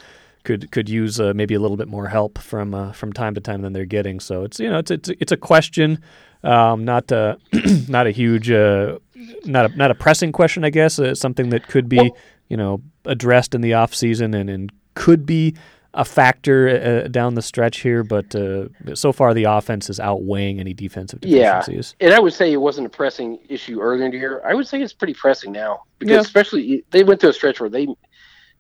could 0.44 0.70
could 0.70 0.88
use 0.88 1.20
uh, 1.20 1.32
maybe 1.34 1.54
a 1.54 1.60
little 1.60 1.76
bit 1.76 1.88
more 1.88 2.08
help 2.08 2.38
from 2.38 2.74
uh, 2.74 2.92
from 2.92 3.12
time 3.12 3.34
to 3.34 3.40
time 3.40 3.62
than 3.62 3.72
they're 3.72 3.84
getting. 3.84 4.20
So 4.20 4.44
it's 4.44 4.58
you 4.58 4.70
know 4.70 4.78
it's 4.78 4.90
it's 4.90 5.08
it's 5.08 5.32
a 5.32 5.36
question, 5.36 6.02
um, 6.42 6.84
not 6.84 7.10
a, 7.12 7.38
not 7.88 8.06
a 8.06 8.10
huge 8.10 8.50
uh, 8.50 8.98
not 9.44 9.70
a 9.70 9.76
not 9.76 9.90
a 9.90 9.94
pressing 9.94 10.32
question, 10.32 10.64
I 10.64 10.70
guess. 10.70 10.98
Uh, 10.98 11.14
something 11.14 11.50
that 11.50 11.68
could 11.68 11.88
be 11.88 12.12
you 12.48 12.56
know 12.56 12.82
addressed 13.04 13.54
in 13.54 13.60
the 13.60 13.74
off 13.74 13.94
season 13.94 14.34
and, 14.34 14.50
and 14.50 14.72
could 14.94 15.26
be 15.26 15.54
a 15.94 16.04
factor 16.04 17.02
uh, 17.04 17.08
down 17.08 17.34
the 17.34 17.42
stretch 17.42 17.80
here. 17.80 18.02
But 18.02 18.34
uh, 18.34 18.68
so 18.94 19.12
far, 19.12 19.34
the 19.34 19.44
offense 19.44 19.90
is 19.90 20.00
outweighing 20.00 20.58
any 20.60 20.72
defensive 20.74 21.20
deficiencies. 21.20 21.94
Yeah. 22.00 22.06
And 22.06 22.14
I 22.14 22.20
would 22.20 22.32
say 22.32 22.52
it 22.52 22.56
wasn't 22.56 22.86
a 22.86 22.90
pressing 22.90 23.38
issue 23.48 23.80
earlier 23.80 24.04
in 24.06 24.10
the 24.10 24.16
year. 24.18 24.40
I 24.44 24.54
would 24.54 24.66
say 24.66 24.80
it's 24.80 24.92
pretty 24.94 25.14
pressing 25.14 25.52
now 25.52 25.82
because 25.98 26.14
Yeah. 26.14 26.20
especially 26.20 26.84
they 26.90 27.04
went 27.04 27.20
through 27.20 27.30
a 27.30 27.34
stretch 27.34 27.60
where 27.60 27.68
they 27.70 27.86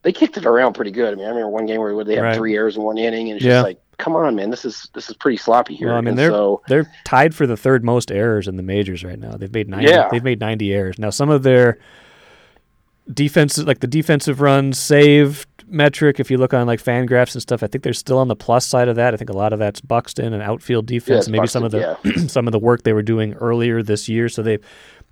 they 0.02 0.12
kicked 0.12 0.36
it 0.36 0.44
around 0.46 0.72
pretty 0.72 0.90
good. 0.90 1.12
I 1.12 1.16
mean, 1.16 1.26
I 1.26 1.28
remember 1.28 1.48
one 1.50 1.64
game 1.64 1.78
where 1.80 2.02
they 2.04 2.16
had 2.16 2.22
Right. 2.22 2.34
three 2.36 2.56
errors 2.56 2.76
in 2.76 2.82
one 2.82 2.98
inning, 2.98 3.28
and 3.30 3.36
it's 3.36 3.44
Yeah. 3.44 3.52
just 3.58 3.64
like, 3.64 3.78
come 3.98 4.16
on, 4.16 4.34
man, 4.34 4.50
this 4.50 4.64
is 4.64 4.88
this 4.94 5.08
is 5.08 5.16
pretty 5.16 5.36
sloppy 5.36 5.74
here. 5.76 5.88
Well, 5.88 5.96
I 5.96 6.00
mean, 6.00 6.08
And 6.08 6.18
they're 6.18 6.30
so 6.30 6.60
they're 6.68 6.90
tied 7.04 7.34
for 7.36 7.46
the 7.46 7.56
third 7.56 7.84
most 7.84 8.10
errors 8.10 8.48
in 8.48 8.56
the 8.56 8.62
majors 8.64 9.04
right 9.04 9.18
now. 9.18 9.36
They've 9.36 9.52
made 9.52 9.68
ninety. 9.68 9.90
Yeah. 9.90 10.08
They've 10.10 10.24
made 10.24 10.40
ninety 10.40 10.74
errors. 10.74 10.98
Now, 10.98 11.10
some 11.10 11.30
of 11.30 11.44
their 11.44 11.78
defenses, 13.12 13.64
like 13.66 13.80
the 13.80 13.86
defensive 13.86 14.40
runs 14.40 14.78
saved 14.78 15.46
metric, 15.72 16.20
if 16.20 16.30
you 16.30 16.38
look 16.38 16.52
on 16.54 16.66
like 16.66 16.82
FanGraphs 16.82 17.34
and 17.34 17.42
stuff, 17.42 17.62
I 17.62 17.66
think 17.66 17.82
they're 17.84 17.92
still 17.92 18.18
on 18.18 18.28
the 18.28 18.36
plus 18.36 18.66
side 18.66 18.88
of 18.88 18.96
that. 18.96 19.14
I 19.14 19.16
think 19.16 19.30
a 19.30 19.34
lot 19.36 19.52
of 19.52 19.58
that's 19.58 19.80
Buxton 19.80 20.32
and 20.32 20.42
outfield 20.42 20.86
defense, 20.86 21.18
it's 21.20 21.26
and 21.26 21.32
maybe 21.32 21.46
some 21.46 21.64
of 21.64 21.70
the 21.72 21.98
Buxton, 22.02 22.28
some 22.28 22.46
of 22.46 22.52
the 22.52 22.58
work 22.58 22.82
they 22.82 22.92
were 22.92 23.02
doing 23.02 23.34
earlier 23.34 23.82
this 23.82 24.08
year. 24.08 24.28
So 24.28 24.42
they've 24.42 24.60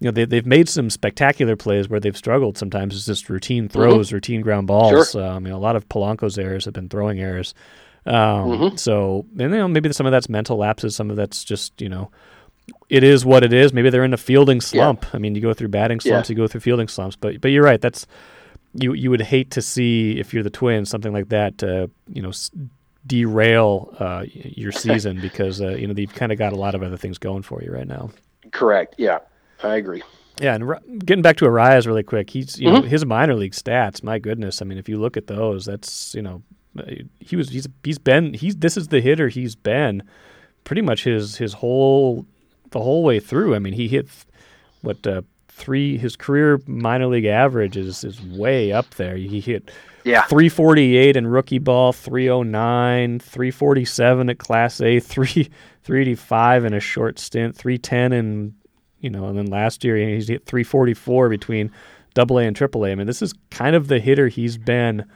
you 0.01 0.07
know 0.07 0.11
they, 0.13 0.25
they've 0.25 0.47
made 0.47 0.69
some 0.69 0.91
spectacular 0.91 1.57
plays 1.57 1.89
where 1.89 2.01
they've 2.01 2.17
struggled. 2.17 2.57
Sometimes 2.59 2.95
it's 2.97 3.07
just 3.07 3.29
routine 3.29 3.69
throws, 3.69 4.13
routine 4.13 4.41
ground 4.41 4.67
balls. 4.67 5.15
Uh, 5.15 5.29
I 5.29 5.39
mean, 5.39 5.53
a 5.53 5.59
lot 5.59 5.77
of 5.77 5.89
Polanco's 5.89 6.39
errors 6.39 6.65
have 6.67 6.75
been 6.75 6.89
throwing 6.89 7.21
errors. 7.21 7.55
Um, 8.07 8.15
Mhm. 8.15 8.79
So 8.79 9.27
and 9.33 9.53
you 9.53 9.59
know 9.59 9.69
maybe 9.69 9.93
some 9.93 10.07
of 10.07 10.13
that's 10.13 10.29
mental 10.29 10.57
lapses. 10.57 10.97
Some 10.97 11.11
of 11.11 11.17
that's 11.17 11.45
just 11.45 11.81
you 11.83 11.89
know 11.89 12.11
it 12.89 13.03
is 13.05 13.25
what 13.27 13.43
it 13.45 13.53
is. 13.53 13.73
Maybe 13.73 13.91
they're 13.91 14.05
in 14.05 14.15
a 14.15 14.17
fielding 14.19 14.61
slump. 14.61 15.05
I 15.13 15.19
mean, 15.19 15.35
you 15.35 15.41
go 15.41 15.53
through 15.53 15.69
batting 15.69 15.99
Yeah. 16.05 16.13
slumps, 16.13 16.31
you 16.31 16.37
go 16.37 16.47
through 16.47 16.61
fielding 16.61 16.89
slumps. 16.89 17.17
But 17.17 17.41
but 17.41 17.49
you're 17.49 17.65
right. 17.65 17.81
That's 17.81 18.07
you 18.75 18.93
you 18.93 19.11
would 19.11 19.21
hate 19.23 19.51
to 19.53 19.63
see 19.63 20.19
if 20.19 20.33
you're 20.35 20.43
the 20.43 20.51
Twins 20.51 20.89
something 20.91 21.13
like 21.13 21.29
that. 21.31 21.63
Uh, 21.63 21.87
you 22.13 22.23
know. 22.23 22.31
S- 22.31 22.51
derail 23.07 23.95
uh, 23.99 24.25
your 24.35 24.71
season 24.85 25.21
because 25.21 25.61
uh, 25.63 25.69
you 25.71 25.87
know 25.87 25.95
you've 25.97 26.15
kind 26.15 26.31
of 26.33 26.39
got 26.39 26.53
a 26.53 26.57
lot 26.57 26.75
of 26.75 26.83
other 26.83 26.99
things 26.99 27.17
going 27.19 27.43
for 27.43 27.63
you 27.63 27.73
right 27.73 27.89
now. 27.89 28.11
correct. 28.53 28.95
Yeah, 28.99 29.19
I 29.63 29.77
agree. 29.77 30.03
Yeah, 30.39 30.55
and 30.55 30.69
Ra- 30.69 30.79
getting 30.99 31.23
back 31.23 31.39
to 31.39 31.47
Arraez 31.47 31.87
really 31.87 32.03
quick, 32.03 32.29
he's 32.29 32.61
you 32.61 32.71
know 32.71 32.83
Mhm. 32.83 32.89
his 32.89 33.07
minor 33.07 33.35
league 33.35 33.53
stats. 33.55 34.03
My 34.03 34.19
goodness, 34.19 34.61
I 34.61 34.67
mean, 34.67 34.77
if 34.79 34.87
you 34.89 34.99
look 35.01 35.17
at 35.17 35.29
those, 35.29 35.65
that's 35.65 36.15
you 36.15 36.21
know 36.21 36.43
uh, 36.79 36.83
he 37.21 37.37
was 37.37 37.49
he's 37.49 37.67
he's 37.85 37.99
been 37.99 38.35
he's 38.35 38.57
this 38.57 38.77
is 38.77 38.89
the 38.89 39.01
hitter 39.01 39.29
he's 39.29 39.57
been 39.57 40.03
pretty 40.65 40.83
much 40.83 41.05
his 41.05 41.37
his 41.39 41.55
whole 41.55 42.27
the 42.71 42.81
whole 42.81 43.03
way 43.03 43.19
through. 43.19 43.55
I 43.55 43.61
mean, 43.61 43.73
he 43.73 43.89
hit 43.89 44.09
what 44.83 45.07
uh, 45.07 45.23
three 45.61 45.99
his 45.99 46.17
career 46.17 46.61
minor 46.67 47.07
league 47.07 47.27
average 47.27 47.77
is 47.77 48.03
is 48.03 48.21
way 48.23 48.73
up 48.73 48.95
there. 48.95 49.17
He 49.17 49.41
hit 49.41 49.71
Yeah, 50.05 50.23
348 50.23 51.17
in 51.17 51.27
rookie 51.27 51.59
ball, 51.59 51.93
309, 51.93 53.21
347 53.21 54.31
at 54.31 54.39
Class 54.39 54.81
A, 54.81 54.99
3 55.01 55.51
385 55.83 56.65
in 56.65 56.75
a 56.75 56.81
short 56.81 57.19
stint, 57.19 57.57
310 57.57 58.13
in 58.13 58.55
you 59.01 59.11
know, 59.11 59.27
and 59.27 59.39
then 59.39 59.47
last 59.47 59.85
year 59.85 59.97
he's 59.97 60.29
hit 60.29 60.45
344 60.47 61.29
between 61.29 61.71
Double 62.15 62.39
A 62.39 62.45
and 62.45 62.57
Triple 62.57 62.85
A. 62.85 62.91
I 62.91 62.95
mean, 62.95 63.07
this 63.07 63.23
is 63.23 63.33
kind 63.51 63.75
of 63.77 63.89
the 63.89 63.99
hitter 63.99 64.29
he's 64.29 64.59
been 64.59 65.07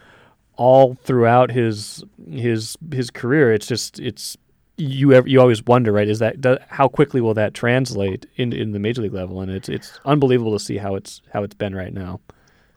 all 0.56 0.94
throughout 0.94 1.50
his 1.50 2.04
his 2.30 2.76
his 2.92 3.10
career. 3.10 3.52
It's 3.52 3.66
just 3.66 3.98
it's 3.98 4.36
you 4.76 5.12
ever, 5.12 5.28
you 5.28 5.40
always 5.40 5.64
wonder, 5.64 5.92
right? 5.92 6.08
Is 6.08 6.18
that 6.18 6.40
do, 6.40 6.58
how 6.68 6.88
quickly 6.88 7.20
will 7.20 7.34
that 7.34 7.54
translate 7.54 8.26
in 8.36 8.52
in 8.52 8.72
the 8.72 8.78
major 8.78 9.02
league 9.02 9.14
level? 9.14 9.40
And 9.40 9.50
it's 9.50 9.68
it's 9.68 10.00
unbelievable 10.04 10.52
to 10.52 10.64
see 10.64 10.76
how 10.76 10.94
it's 10.96 11.22
how 11.32 11.42
it's 11.42 11.54
been 11.54 11.74
right 11.74 11.92
now. 11.92 12.20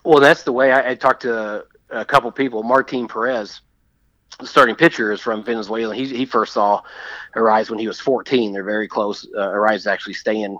Well, 0.04 0.20
that's 0.20 0.44
the 0.44 0.52
way 0.52 0.72
I, 0.72 0.90
I 0.90 0.94
talked 0.94 1.22
to 1.22 1.64
a 1.90 2.04
couple 2.04 2.30
people. 2.32 2.62
Martin 2.62 3.08
Perez, 3.08 3.60
the 4.38 4.46
starting 4.46 4.74
pitcher, 4.76 5.10
is 5.12 5.20
from 5.20 5.42
Venezuela. 5.42 5.94
He 5.94 6.06
he 6.06 6.24
first 6.24 6.52
saw 6.54 6.82
Arraez 7.34 7.70
when 7.70 7.78
he 7.78 7.86
was 7.88 8.00
14. 8.00 8.52
They're 8.52 8.62
very 8.64 8.88
close. 8.88 9.26
Uh, 9.36 9.48
Arraez 9.48 9.76
is 9.76 9.86
actually 9.86 10.14
staying 10.14 10.56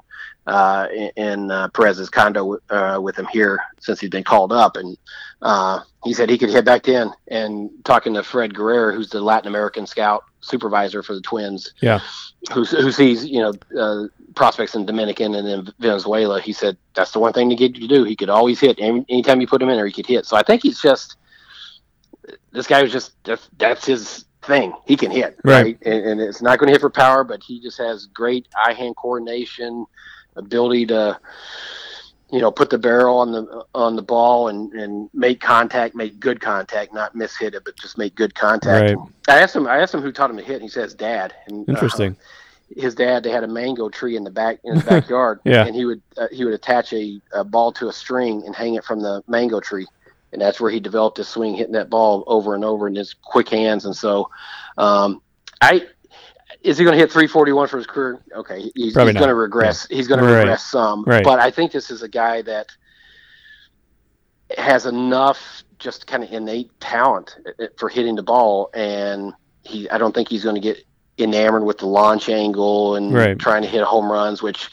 uh, 0.46 0.86
in, 0.94 1.10
in 1.16 1.50
uh, 1.50 1.68
Perez's 1.68 2.08
condo 2.10 2.58
uh, 2.70 2.98
with 3.00 3.16
him 3.16 3.26
here 3.26 3.60
since 3.80 4.00
he's 4.00 4.10
been 4.10 4.24
called 4.24 4.52
up, 4.52 4.76
and 4.76 4.96
uh, 5.42 5.80
he 6.04 6.12
said 6.14 6.28
he 6.30 6.38
could 6.38 6.50
hit 6.50 6.64
back 6.64 6.88
in. 6.88 7.10
And 7.28 7.70
talking 7.84 8.14
to 8.14 8.22
Fred 8.22 8.54
Guerrero, 8.54 8.94
who's 8.94 9.10
the 9.10 9.20
Latin 9.20 9.48
American 9.48 9.86
scout 9.86 10.24
supervisor 10.40 11.02
for 11.02 11.14
the 11.14 11.20
Twins, 11.20 11.72
Yeah. 11.80 12.00
who 12.52 12.64
who 12.64 12.90
sees 12.90 13.24
you 13.26 13.40
know 13.40 13.52
uh, 13.80 14.06
prospects 14.34 14.74
in 14.74 14.86
Dominican 14.86 15.34
and 15.34 15.46
in 15.46 15.68
Venezuela, 15.78 16.40
he 16.40 16.52
said 16.52 16.76
that's 16.94 17.12
the 17.12 17.18
one 17.20 17.32
thing 17.32 17.48
to 17.50 17.56
get 17.56 17.76
you 17.76 17.86
to 17.86 17.94
do. 17.94 18.04
He 18.04 18.16
could 18.16 18.30
always 18.30 18.58
hit 18.58 18.76
Any, 18.80 19.04
anytime 19.08 19.40
you 19.40 19.46
put 19.46 19.62
him 19.62 19.68
in 19.68 19.76
there, 19.76 19.86
he 19.86 19.92
could 19.92 20.06
hit. 20.06 20.26
So 20.26 20.36
I 20.36 20.42
think 20.42 20.62
he's 20.62 20.80
just 20.80 21.16
this 22.52 22.66
guy 22.66 22.82
was 22.82 22.92
just 22.92 23.12
that's, 23.24 23.48
that's 23.58 23.86
his 23.86 24.24
thing. 24.42 24.72
He 24.86 24.96
can 24.96 25.10
hit 25.10 25.38
Right. 25.44 25.78
And, 25.84 26.04
and 26.06 26.20
it's 26.20 26.40
not 26.42 26.58
going 26.58 26.68
to 26.68 26.72
hit 26.72 26.80
for 26.80 26.90
power, 26.90 27.24
but 27.24 27.42
he 27.42 27.60
just 27.60 27.78
has 27.78 28.06
great 28.06 28.48
eye 28.56 28.72
hand 28.72 28.96
coordination, 28.96 29.86
ability 30.36 30.86
to 30.86 31.18
you 32.30 32.40
know 32.40 32.50
put 32.50 32.68
the 32.70 32.78
barrel 32.78 33.18
on 33.18 33.32
the 33.32 33.64
on 33.74 33.96
the 33.96 34.02
ball 34.02 34.48
and 34.48 34.72
and 34.74 35.08
make 35.14 35.40
contact, 35.40 35.94
make 35.94 36.20
good 36.20 36.40
contact, 36.40 36.92
not 36.92 37.14
miss 37.14 37.36
hit 37.36 37.54
it, 37.54 37.64
but 37.64 37.76
just 37.76 37.98
make 37.98 38.14
good 38.14 38.34
contact. 38.34 38.96
Right. 38.96 39.08
I 39.28 39.40
asked 39.42 39.56
him. 39.56 39.66
I 39.66 39.78
asked 39.78 39.94
him 39.94 40.02
who 40.02 40.12
taught 40.12 40.30
him 40.30 40.36
to 40.36 40.42
hit. 40.42 40.54
And 40.56 40.62
he 40.62 40.68
says 40.68 40.94
dad. 40.94 41.34
And, 41.46 41.68
uh, 41.68 41.72
Interesting. 41.72 42.16
his 42.76 42.94
dad 42.94 43.22
they 43.22 43.30
had 43.30 43.44
a 43.44 43.48
mango 43.48 43.88
tree 43.88 44.14
in 44.16 44.24
the 44.24 44.30
back 44.30 44.58
in 44.64 44.74
his 44.74 44.84
backyard 44.92 45.40
Yeah. 45.44 45.64
and 45.66 45.74
he 45.74 45.84
would 45.86 46.02
uh, 46.18 46.26
he 46.30 46.44
would 46.44 46.54
attach 46.54 46.92
a, 46.92 47.20
a 47.32 47.42
ball 47.44 47.72
to 47.72 47.88
a 47.88 47.92
string 47.92 48.42
and 48.44 48.54
hang 48.54 48.74
it 48.74 48.84
from 48.84 49.00
the 49.00 49.22
mango 49.26 49.58
tree 49.60 49.86
and 50.32 50.40
that's 50.42 50.60
where 50.60 50.70
he 50.70 50.80
developed 50.80 51.16
his 51.16 51.28
swing 51.28 51.54
hitting 51.54 51.72
that 51.72 51.88
ball 51.90 52.24
over 52.26 52.54
and 52.54 52.64
over 52.64 52.86
in 52.86 52.94
his 52.94 53.14
quick 53.14 53.48
hands. 53.48 53.84
And 53.84 53.96
so 53.96 54.30
um, 54.76 55.20
i 55.60 55.82
is 56.62 56.76
he 56.76 56.84
going 56.84 56.92
to 56.94 56.98
hit 56.98 57.10
341 57.12 57.68
for 57.68 57.76
his 57.76 57.86
career? 57.86 58.20
Okay 58.34 58.60
he's, 58.60 58.72
he's 58.74 58.94
going 58.94 59.14
to 59.14 59.34
regress. 59.34 59.86
He's 59.88 60.08
going 60.08 60.20
to 60.20 60.26
regress 60.26 60.64
some. 60.66 61.04
Right. 61.04 61.24
but 61.24 61.38
i 61.40 61.50
think 61.50 61.72
this 61.72 61.90
is 61.90 62.02
a 62.02 62.08
guy 62.08 62.42
that 62.42 62.68
has 64.56 64.86
enough 64.86 65.62
just 65.78 66.06
kind 66.06 66.24
of 66.24 66.30
innate 66.32 66.70
talent 66.80 67.36
uh, 67.60 67.66
for 67.76 67.88
hitting 67.88 68.16
the 68.16 68.22
ball. 68.22 68.70
And 68.74 69.32
he 69.62 69.88
i 69.90 69.98
don't 69.98 70.14
think 70.14 70.28
he's 70.28 70.42
going 70.44 70.54
to 70.54 70.60
get 70.60 70.78
enamored 71.18 71.64
with 71.64 71.78
the 71.78 71.86
launch 71.86 72.28
angle 72.28 72.96
and 72.96 73.12
Right. 73.12 73.38
trying 73.38 73.62
to 73.62 73.68
hit 73.68 73.82
home 73.82 74.10
runs 74.10 74.40
which 74.40 74.68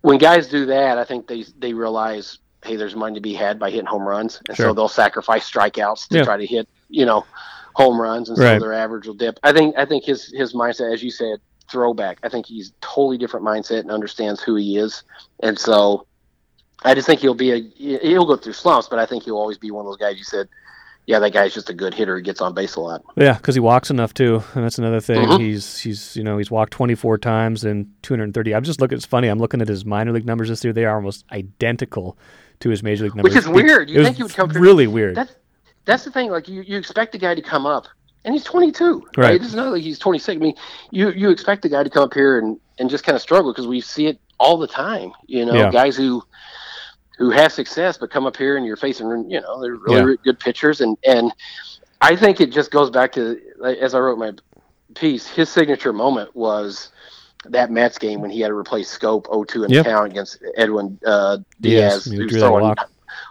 when 0.00 0.18
guys 0.18 0.48
do 0.48 0.66
that 0.66 0.98
i 0.98 1.04
think 1.04 1.28
they 1.28 1.44
they 1.58 1.72
realize 1.72 2.38
hey 2.64 2.76
there's 2.76 2.94
money 2.94 3.14
to 3.14 3.20
be 3.20 3.32
had 3.34 3.58
by 3.58 3.70
hitting 3.70 3.86
home 3.86 4.02
runs 4.06 4.40
and 4.48 4.56
Sure. 4.56 4.66
so 4.70 4.74
they'll 4.74 4.88
sacrifice 4.88 5.50
strikeouts 5.50 6.08
to 6.08 6.18
Yeah. 6.18 6.24
try 6.24 6.36
to 6.36 6.46
hit 6.46 6.68
you 6.88 7.06
know 7.06 7.24
home 7.74 8.00
runs 8.00 8.28
and 8.28 8.38
Right. 8.38 8.60
so 8.60 8.66
their 8.66 8.72
average 8.74 9.06
will 9.06 9.14
dip 9.14 9.38
i 9.42 9.52
think 9.52 9.76
i 9.78 9.84
think 9.84 10.04
his 10.04 10.26
his 10.26 10.52
mindset 10.54 10.92
as 10.92 11.02
you 11.02 11.10
said 11.10 11.38
throwback 11.70 12.18
i 12.22 12.28
think 12.28 12.46
he's 12.46 12.72
totally 12.80 13.16
different 13.16 13.46
mindset 13.46 13.80
and 13.80 13.90
understands 13.90 14.42
who 14.42 14.56
he 14.56 14.76
is 14.76 15.02
and 15.42 15.58
so 15.58 16.06
I 16.82 16.94
just 16.94 17.06
think 17.06 17.20
he'll 17.20 17.34
be 17.34 17.52
a 17.52 17.58
he'll 18.00 18.24
go 18.24 18.36
through 18.36 18.54
slumps, 18.54 18.88
but 18.88 18.98
I 18.98 19.04
think 19.04 19.24
he'll 19.24 19.36
always 19.36 19.58
be 19.58 19.70
one 19.70 19.84
of 19.84 19.90
those 19.90 19.98
guys 19.98 20.16
you 20.16 20.24
said, 20.24 20.48
yeah, 21.06 21.18
that 21.18 21.30
guy's 21.34 21.52
just 21.52 21.68
a 21.68 21.74
good 21.74 21.92
hitter. 21.92 22.16
He 22.16 22.22
gets 22.22 22.40
on 22.40 22.54
base 22.54 22.74
a 22.76 22.80
lot. 22.80 23.02
Yeah, 23.18 23.34
because 23.34 23.54
he 23.54 23.60
walks 23.60 23.90
enough 23.90 24.14
too, 24.14 24.42
and 24.54 24.64
that's 24.64 24.78
another 24.78 24.98
thing. 24.98 25.26
Mhm. 25.28 25.38
He's 25.40 25.78
he's 25.78 26.16
you 26.16 26.24
know 26.24 26.38
he's 26.38 26.50
walked 26.50 26.72
24 26.72 27.18
times 27.18 27.64
and 27.64 27.86
230. 28.00 28.54
I'm 28.54 28.64
just 28.64 28.80
looking. 28.80 28.96
It's 28.96 29.04
funny. 29.04 29.28
I'm 29.28 29.38
looking 29.38 29.60
at 29.60 29.68
his 29.68 29.84
minor 29.84 30.10
league 30.12 30.24
numbers 30.24 30.48
this 30.48 30.64
year. 30.64 30.72
They 30.72 30.86
are 30.86 30.96
almost 30.96 31.26
identical 31.30 32.16
to 32.60 32.68
his 32.70 32.82
major 32.82 33.04
league 33.04 33.14
numbers, 33.16 33.34
Which 33.34 33.42
is 33.42 33.48
weird. 33.48 33.90
You 33.90 34.00
it 34.00 34.04
think 34.04 34.16
he 34.16 34.22
would 34.22 34.34
come 34.34 34.50
through- 34.50 34.62
really 34.62 34.86
weird. 34.86 35.16
That's 35.16 35.34
that's 35.86 36.04
the 36.04 36.10
thing. 36.10 36.30
Like 36.30 36.48
you, 36.48 36.62
you 36.62 36.76
expect 36.78 37.12
the 37.12 37.18
guy 37.18 37.34
to 37.34 37.42
come 37.42 37.66
up, 37.66 37.86
and 38.24 38.34
he's 38.34 38.44
22. 38.44 39.02
Right. 39.16 39.40
It's 39.42 39.54
not 39.54 39.72
like 39.72 39.82
he's 39.82 39.98
26. 39.98 40.36
I 40.36 40.38
mean, 40.38 40.54
you 40.90 41.10
you 41.10 41.30
expect 41.30 41.62
the 41.62 41.68
guy 41.68 41.82
to 41.82 41.90
come 41.90 42.04
up 42.04 42.14
here 42.14 42.38
and 42.38 42.58
and 42.78 42.88
just 42.88 43.04
kind 43.04 43.16
of 43.16 43.22
struggle 43.22 43.52
because 43.52 43.66
we 43.66 43.80
see 43.80 44.06
it 44.06 44.18
all 44.38 44.56
the 44.58 44.68
time. 44.68 45.12
You 45.26 45.46
know, 45.46 45.54
Yeah. 45.54 45.70
guys 45.70 45.96
who 45.96 46.22
who 47.18 47.30
have 47.30 47.52
success 47.52 47.98
but 47.98 48.10
come 48.10 48.26
up 48.26 48.36
here 48.36 48.56
and 48.56 48.64
you're 48.64 48.76
facing 48.76 49.08
you 49.30 49.40
know 49.40 49.60
they're 49.60 49.74
really, 49.76 49.96
Yeah. 49.96 50.02
really 50.04 50.18
good 50.24 50.38
pitchers 50.38 50.80
and 50.80 50.96
and 51.06 51.32
I 52.02 52.16
think 52.16 52.40
it 52.40 52.50
just 52.52 52.70
goes 52.70 52.88
back 52.90 53.12
to 53.12 53.38
as 53.80 53.94
I 53.94 53.98
wrote 54.00 54.18
my 54.18 54.32
piece. 54.94 55.26
His 55.26 55.48
signature 55.48 55.92
moment 55.92 56.34
was 56.36 56.90
that 57.46 57.70
Mets 57.70 57.98
game 57.98 58.20
when 58.20 58.30
he 58.30 58.40
had 58.40 58.48
to 58.48 58.54
replace 58.54 58.96
Schoop 58.96 59.24
0-2 59.24 59.64
in 59.64 59.70
Yep. 59.70 59.84
the 59.84 59.90
count 59.90 60.06
against 60.10 60.38
Edwin 60.56 60.98
uh, 61.06 61.38
Diaz, 61.60 62.04
he 62.04 62.16
who's 62.16 62.32
throwing 62.36 62.64
walk. 62.64 62.78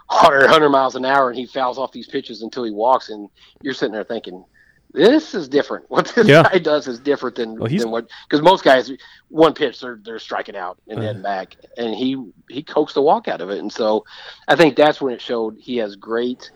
100, 0.08 0.40
100 0.42 0.68
miles 0.68 0.96
an 0.96 1.04
hour, 1.04 1.30
and 1.30 1.38
he 1.38 1.46
fouls 1.46 1.78
off 1.78 1.92
these 1.92 2.08
pitches 2.08 2.42
until 2.42 2.64
he 2.64 2.70
walks, 2.70 3.08
and 3.10 3.28
you're 3.62 3.74
sitting 3.74 3.92
there 3.92 4.04
thinking, 4.04 4.44
this 4.92 5.34
is 5.34 5.48
different. 5.48 5.84
What 5.88 6.08
this 6.08 6.26
Yeah. 6.26 6.42
guy 6.42 6.58
does 6.58 6.88
is 6.88 6.98
different 6.98 7.36
than, 7.36 7.56
Well, 7.56 7.68
than 7.70 7.90
what 7.92 8.08
because 8.28 8.42
most 8.42 8.64
guys 8.64 8.90
one 9.28 9.54
pitch 9.54 9.80
they're 9.80 10.00
they're 10.04 10.18
striking 10.18 10.56
out 10.56 10.78
and 10.88 10.98
Uh. 10.98 11.02
heading 11.02 11.22
back, 11.22 11.56
and 11.76 11.94
he 11.94 12.20
he 12.48 12.62
coaxed 12.64 12.96
the 12.96 13.02
walk 13.02 13.28
out 13.28 13.40
of 13.40 13.50
it, 13.50 13.58
and 13.60 13.72
so 13.72 14.04
I 14.48 14.56
think 14.56 14.74
that's 14.76 15.00
when 15.00 15.14
it 15.14 15.20
showed 15.20 15.56
he 15.60 15.76
has 15.76 15.94
great 15.94 16.50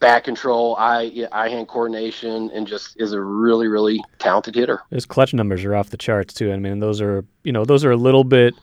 back 0.00 0.24
control, 0.24 0.76
eye 0.78 1.26
eye 1.30 1.48
hand 1.48 1.68
coordination, 1.68 2.50
and 2.52 2.66
just 2.66 3.00
is 3.00 3.12
a 3.12 3.20
really 3.20 3.68
really 3.68 4.02
talented 4.18 4.54
hitter. 4.54 4.80
His 4.90 5.06
clutch 5.06 5.32
numbers 5.32 5.64
are 5.64 5.74
off 5.76 5.90
the 5.90 5.96
charts 5.96 6.34
too. 6.34 6.52
I 6.52 6.56
mean, 6.56 6.80
those 6.80 7.00
are 7.00 7.24
you 7.44 7.52
know 7.52 7.64
those 7.64 7.84
are 7.84 7.92
a 7.92 7.96
little 7.96 8.24
bit. 8.24 8.54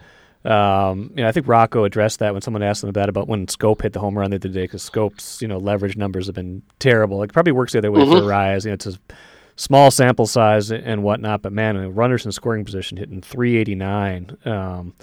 Um, 0.45 1.11
you 1.15 1.23
know, 1.23 1.27
I 1.27 1.31
think 1.31 1.47
Rocco 1.47 1.83
addressed 1.83 2.19
that 2.19 2.31
when 2.31 2.41
someone 2.41 2.63
asked 2.63 2.83
him 2.83 2.89
about 2.89 3.09
about 3.09 3.27
when 3.27 3.47
Schoop 3.47 3.81
hit 3.81 3.93
the 3.93 3.99
home 3.99 4.17
run 4.17 4.29
the 4.31 4.35
other 4.37 4.49
day 4.49 4.63
because 4.63 4.87
Schoop's 4.87 5.41
you 5.41 5.47
know 5.47 5.57
leverage 5.57 5.97
numbers 5.97 6.25
have 6.27 6.35
been 6.35 6.61
terrible. 6.79 7.21
It 7.23 7.33
probably 7.33 7.51
works 7.53 7.73
the 7.73 7.79
other 7.79 7.91
way 7.91 8.01
for 8.01 8.21
Mhm. 8.21 8.29
Rise. 8.29 8.65
You 8.65 8.71
know, 8.71 8.75
it's 8.75 8.85
a 8.87 8.93
small 9.57 9.91
sample 9.91 10.27
size 10.27 10.71
and 10.71 11.03
whatnot, 11.03 11.41
but 11.41 11.51
man, 11.51 11.93
runners 11.93 12.25
in 12.25 12.31
scoring 12.31 12.63
position 12.63 12.95
hitting 12.95 13.21
389. 13.21 14.37
Um, 14.45 14.93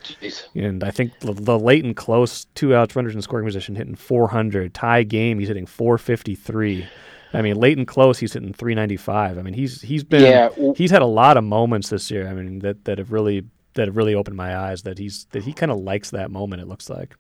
and 0.55 0.83
I 0.83 0.91
think 0.91 1.19
the, 1.21 1.35
the 1.35 1.59
late 1.59 1.85
and 1.85 1.95
close 1.95 2.47
two 2.55 2.75
outs 2.75 2.97
runners 2.97 3.15
in 3.15 3.21
scoring 3.21 3.45
position 3.45 3.75
hitting 3.75 3.97
400. 3.97 4.73
Tie 4.73 5.03
game, 5.03 5.41
he's 5.41 5.49
hitting 5.49 5.67
453. 5.67 6.87
I 7.35 7.43
mean, 7.43 7.57
late 7.57 7.77
and 7.77 7.87
close, 7.87 8.19
he's 8.19 8.33
hitting 8.33 8.53
395. 8.53 9.39
I 9.39 9.43
mean, 9.43 9.55
he's 9.55 9.83
he's 9.83 10.05
been 10.05 10.23
Yeah, 10.23 10.73
he's 10.77 10.93
had 10.93 11.03
a 11.03 11.07
lot 11.07 11.37
of 11.37 11.43
moments 11.43 11.89
this 11.89 12.11
year. 12.11 12.29
I 12.29 12.33
mean, 12.33 12.61
that 12.61 12.85
that 12.85 12.99
have 12.99 13.11
really 13.11 13.45
that 13.75 13.89
have 13.89 13.97
really 13.97 14.15
opened 14.15 14.37
my 14.37 14.57
eyes. 14.57 14.83
That 14.83 14.99
he's 14.99 15.27
that 15.33 15.43
he 15.43 15.53
kind 15.53 15.73
of 15.73 15.79
likes 15.79 16.11
that 16.11 16.31
moment. 16.31 16.63
It 16.63 16.69
looks 16.69 16.89
like. 16.89 17.17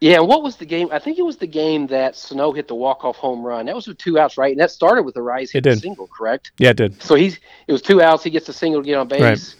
Yeah, 0.00 0.18
and 0.18 0.28
what 0.28 0.42
was 0.42 0.56
the 0.56 0.66
game? 0.66 0.88
I 0.92 0.98
think 0.98 1.18
it 1.18 1.22
was 1.22 1.38
the 1.38 1.46
game 1.46 1.86
that 1.86 2.16
Snow 2.16 2.52
hit 2.52 2.68
the 2.68 2.74
walk 2.74 3.04
off 3.04 3.16
home 3.16 3.42
run. 3.42 3.66
That 3.66 3.74
was 3.74 3.86
with 3.86 3.96
two 3.96 4.18
outs, 4.18 4.36
right? 4.36 4.52
And 4.52 4.60
that 4.60 4.70
started 4.70 5.04
with 5.04 5.14
the 5.14 5.22
Rise 5.22 5.50
It 5.50 5.64
hitting 5.64 5.72
a 5.72 5.76
single, 5.76 6.06
correct? 6.08 6.52
Yeah, 6.58 6.70
it 6.70 6.76
did. 6.76 7.02
So 7.02 7.14
he's 7.14 7.38
it 7.66 7.72
was 7.72 7.80
two 7.80 8.02
outs. 8.02 8.22
He 8.22 8.30
gets 8.30 8.48
a 8.48 8.52
single 8.52 8.82
to 8.82 8.86
get 8.86 8.96
on 8.98 9.08
base, 9.08 9.20
Right. 9.22 9.54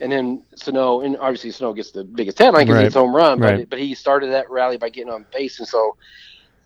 and 0.00 0.10
then 0.10 0.42
Snow 0.56 1.02
and 1.02 1.16
obviously 1.18 1.52
Snow 1.52 1.72
gets 1.72 1.92
the 1.92 2.02
biggest 2.02 2.38
headline 2.38 2.66
because 2.66 2.78
Right. 2.78 2.86
it's 2.86 2.96
home 2.96 3.14
run. 3.14 3.38
But 3.38 3.54
Right. 3.54 3.70
but 3.70 3.78
he 3.78 3.94
started 3.94 4.32
that 4.32 4.50
rally 4.50 4.76
by 4.76 4.88
getting 4.88 5.12
on 5.12 5.24
base, 5.32 5.60
and 5.60 5.68
so 5.68 5.96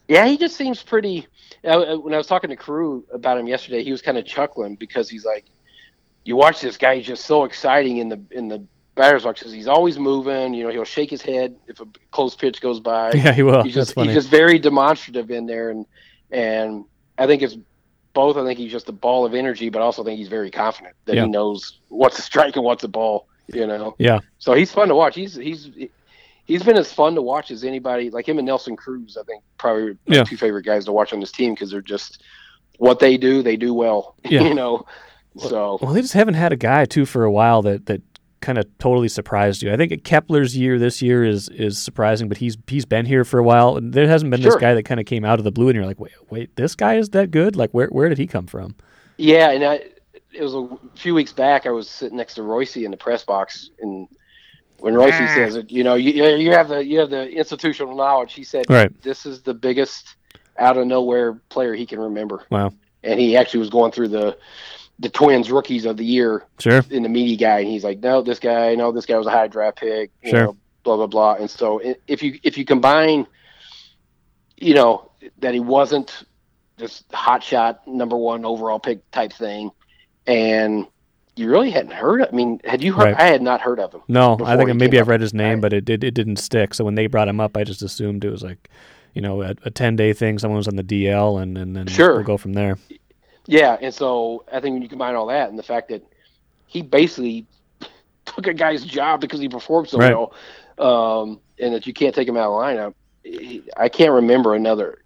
yeah, 0.08 0.26
he 0.26 0.38
just 0.38 0.56
seems 0.56 0.82
pretty. 0.82 1.26
uh, 1.62 1.96
When 1.96 2.14
I 2.14 2.16
was 2.16 2.26
talking 2.26 2.48
to 2.50 2.56
Carew 2.56 3.02
about 3.12 3.36
him 3.38 3.46
yesterday, 3.46 3.84
he 3.84 3.92
was 3.92 4.00
kind 4.02 4.16
of 4.16 4.24
chuckling 4.24 4.76
because 4.76 5.10
he's 5.10 5.26
like, 5.26 5.44
you 6.24 6.36
watch 6.36 6.62
this 6.62 6.78
guy, 6.78 6.96
he's 6.96 7.06
just 7.06 7.26
so 7.26 7.44
exciting 7.44 7.98
in 7.98 8.08
the 8.08 8.20
in 8.30 8.48
the 8.48 8.66
batter's 8.94 9.24
box 9.24 9.40
because 9.40 9.52
he's 9.52 9.68
always 9.68 9.98
moving. 9.98 10.54
You 10.54 10.64
know, 10.64 10.70
he'll 10.70 10.84
shake 10.84 11.10
his 11.10 11.22
head 11.22 11.56
if 11.66 11.80
a 11.80 11.86
close 12.10 12.34
pitch 12.34 12.60
goes 12.60 12.80
by 12.80 13.12
Yeah, 13.14 13.32
he 13.32 13.42
will. 13.42 13.62
he's 13.62 13.74
just 13.74 13.94
he's 13.98 14.14
just 14.14 14.28
very 14.28 14.58
demonstrative 14.58 15.30
in 15.30 15.46
there, 15.46 15.70
and 15.70 15.86
and 16.30 16.84
I 17.18 17.26
think 17.26 17.42
it's 17.42 17.56
both. 18.12 18.36
I 18.36 18.44
think 18.44 18.58
he's 18.58 18.72
just 18.72 18.88
a 18.88 18.92
ball 18.92 19.24
of 19.24 19.34
energy, 19.34 19.68
but 19.68 19.80
I 19.80 19.84
also 19.84 20.02
think 20.04 20.18
he's 20.18 20.28
very 20.28 20.50
confident 20.50 20.94
that 21.06 21.16
Yeah. 21.16 21.24
he 21.24 21.30
knows 21.30 21.78
what's 21.88 22.18
a 22.18 22.22
strike 22.22 22.56
and 22.56 22.64
what's 22.64 22.84
a 22.84 22.88
ball. 22.88 23.26
You 23.52 23.66
know, 23.66 23.96
yeah, 23.98 24.20
so 24.38 24.54
he's 24.54 24.70
fun 24.70 24.86
to 24.88 24.94
watch. 24.94 25.16
He's 25.16 25.34
he's 25.34 25.70
he's 26.44 26.62
been 26.62 26.76
as 26.76 26.92
fun 26.92 27.16
to 27.16 27.22
watch 27.22 27.50
as 27.50 27.64
anybody. 27.64 28.08
Like 28.10 28.28
him 28.28 28.38
and 28.38 28.46
Nelson 28.46 28.76
Cruz, 28.76 29.16
I 29.20 29.24
think 29.24 29.42
probably 29.58 29.96
Yeah. 30.06 30.22
two 30.22 30.36
favorite 30.36 30.64
guys 30.64 30.84
to 30.84 30.92
watch 30.92 31.12
on 31.12 31.18
this 31.18 31.32
team 31.32 31.54
because 31.54 31.70
they're 31.72 31.80
just 31.82 32.22
what 32.78 33.00
they 33.00 33.16
do. 33.16 33.42
They 33.42 33.56
do 33.56 33.74
well. 33.74 34.14
Yeah. 34.24 34.42
you 34.42 34.54
know. 34.54 34.86
So 35.36 35.78
Well, 35.82 35.92
they 35.92 36.00
just 36.00 36.14
haven't 36.14 36.34
had 36.34 36.52
a 36.52 36.56
guy 36.56 36.84
too 36.84 37.06
for 37.06 37.24
a 37.24 37.30
while 37.32 37.62
that 37.62 37.86
that 37.86 38.02
kind 38.40 38.58
of 38.58 38.66
totally 38.78 39.08
surprised 39.08 39.62
you. 39.62 39.72
I 39.72 39.76
think 39.76 40.02
Kepler's 40.04 40.56
year 40.56 40.78
this 40.78 41.02
year 41.02 41.24
is 41.24 41.48
is 41.50 41.78
surprising, 41.78 42.28
but 42.28 42.38
he's 42.38 42.56
he's 42.66 42.84
been 42.84 43.06
here 43.06 43.24
for 43.24 43.38
a 43.38 43.42
while. 43.42 43.76
and 43.76 43.92
There 43.92 44.06
hasn't 44.08 44.30
been 44.30 44.40
this 44.42 44.56
guy 44.56 44.74
that 44.74 44.84
kind 44.84 45.00
of 45.00 45.06
came 45.06 45.24
out 45.24 45.38
of 45.38 45.44
the 45.44 45.52
blue, 45.52 45.68
and 45.68 45.76
you're 45.76 45.86
like, 45.86 46.00
wait, 46.00 46.12
wait, 46.30 46.56
this 46.56 46.74
guy 46.74 46.96
is 46.96 47.10
that 47.10 47.30
good? 47.30 47.56
Like, 47.56 47.70
where 47.70 47.88
where 47.88 48.08
did 48.08 48.18
he 48.18 48.26
come 48.26 48.46
from? 48.46 48.74
Yeah, 49.16 49.50
and 49.50 49.62
I, 49.64 49.74
it 50.32 50.42
was 50.42 50.54
a 50.54 50.68
few 50.94 51.14
weeks 51.14 51.32
back. 51.32 51.66
I 51.66 51.70
was 51.70 51.88
sitting 51.88 52.16
next 52.16 52.34
to 52.34 52.42
Royce 52.42 52.76
in 52.76 52.90
the 52.90 52.96
press 52.96 53.24
box, 53.24 53.70
and 53.80 54.08
when 54.78 54.94
Royce 54.94 55.12
Ah. 55.14 55.34
says 55.34 55.56
it, 55.56 55.70
you 55.70 55.84
know, 55.84 55.94
you 55.94 56.12
you 56.36 56.52
have 56.52 56.68
the 56.68 56.84
you 56.84 56.98
have 57.00 57.10
the 57.10 57.28
institutional 57.28 57.94
knowledge. 57.94 58.32
He 58.32 58.44
said, 58.44 58.64
Right. 58.70 58.90
"This 59.02 59.26
is 59.26 59.42
the 59.42 59.52
biggest 59.54 60.14
out 60.58 60.76
of 60.78 60.86
nowhere 60.86 61.34
player 61.50 61.74
he 61.74 61.84
can 61.84 61.98
remember." 62.00 62.44
Wow. 62.50 62.72
And 63.02 63.18
he 63.20 63.36
actually 63.36 63.60
was 63.60 63.70
going 63.70 63.92
through 63.92 64.08
the 64.08 64.36
the 65.00 65.08
Twins 65.08 65.50
rookies 65.50 65.86
of 65.86 65.96
the 65.96 66.04
year 66.04 66.44
Sure. 66.58 66.82
in 66.90 67.02
the 67.02 67.08
media 67.08 67.36
guy, 67.36 67.58
and 67.60 67.68
he's 67.68 67.82
like, 67.84 67.98
"No, 68.00 68.22
this 68.22 68.38
guy, 68.38 68.74
no, 68.74 68.92
this 68.92 69.06
guy 69.06 69.16
was 69.16 69.26
a 69.26 69.30
high 69.30 69.48
draft 69.48 69.78
pick." 69.80 70.10
You 70.22 70.30
Sure. 70.30 70.40
know, 70.44 70.56
blah 70.84 70.96
blah 70.96 71.06
blah. 71.06 71.34
And 71.34 71.50
so 71.50 71.80
if 72.06 72.22
you 72.22 72.38
if 72.42 72.56
you 72.58 72.64
combine, 72.64 73.26
you 74.56 74.74
know, 74.74 75.10
that 75.38 75.54
he 75.54 75.60
wasn't 75.60 76.24
this 76.76 77.02
hot 77.12 77.42
shot 77.42 77.86
number 77.86 78.16
one 78.16 78.44
overall 78.44 78.78
pick 78.78 79.08
type 79.10 79.32
thing, 79.32 79.70
and 80.26 80.86
you 81.36 81.48
really 81.48 81.70
hadn't 81.70 81.92
heard. 81.92 82.22
I 82.22 82.30
mean, 82.34 82.60
had 82.64 82.82
you 82.82 82.92
heard? 82.92 83.04
Right. 83.04 83.20
I 83.20 83.26
had 83.26 83.42
not 83.42 83.60
heard 83.60 83.80
of 83.80 83.94
him. 83.94 84.02
No, 84.08 84.36
I 84.44 84.56
think 84.56 84.74
maybe 84.76 84.98
I've 84.98 85.02
up. 85.04 85.08
read 85.08 85.20
his 85.20 85.32
name, 85.34 85.54
Right. 85.54 85.62
but 85.62 85.72
it, 85.72 85.88
it 85.88 86.04
it 86.04 86.14
didn't 86.14 86.36
stick. 86.36 86.74
So 86.74 86.84
when 86.84 86.94
they 86.94 87.06
brought 87.06 87.28
him 87.28 87.40
up, 87.40 87.56
I 87.56 87.64
just 87.64 87.82
assumed 87.82 88.24
it 88.24 88.30
was 88.30 88.42
like, 88.42 88.68
you 89.14 89.22
know, 89.22 89.42
a, 89.42 89.54
a 89.64 89.70
ten 89.70 89.96
day 89.96 90.12
thing. 90.12 90.38
Someone 90.38 90.58
was 90.58 90.68
on 90.68 90.76
the 90.76 90.82
DL, 90.84 91.40
and 91.40 91.56
and 91.56 91.74
then 91.74 91.86
Sure. 91.86 92.16
we'll 92.16 92.24
go 92.24 92.36
from 92.36 92.52
there. 92.52 92.76
Yeah, 93.50 93.76
and 93.80 93.92
so 93.92 94.44
I 94.52 94.60
think 94.60 94.74
when 94.74 94.82
you 94.82 94.88
combine 94.88 95.14
all 95.16 95.26
that 95.26 95.48
and 95.50 95.58
the 95.58 95.62
fact 95.62 95.88
that 95.88 96.02
he 96.66 96.82
basically 96.82 97.46
took 98.24 98.46
a 98.46 98.54
guy's 98.54 98.84
job 98.84 99.20
because 99.20 99.40
he 99.40 99.48
performed 99.48 99.88
so 99.88 99.98
Right. 99.98 100.14
well, 100.14 100.32
um, 100.78 101.40
and 101.58 101.74
that 101.74 101.86
you 101.86 101.92
can't 101.92 102.14
take 102.14 102.28
him 102.28 102.36
out 102.36 102.52
of 102.52 102.94
the 103.24 103.32
lineup, 103.32 103.70
I 103.76 103.88
can't 103.88 104.12
remember 104.12 104.54
another 104.54 104.98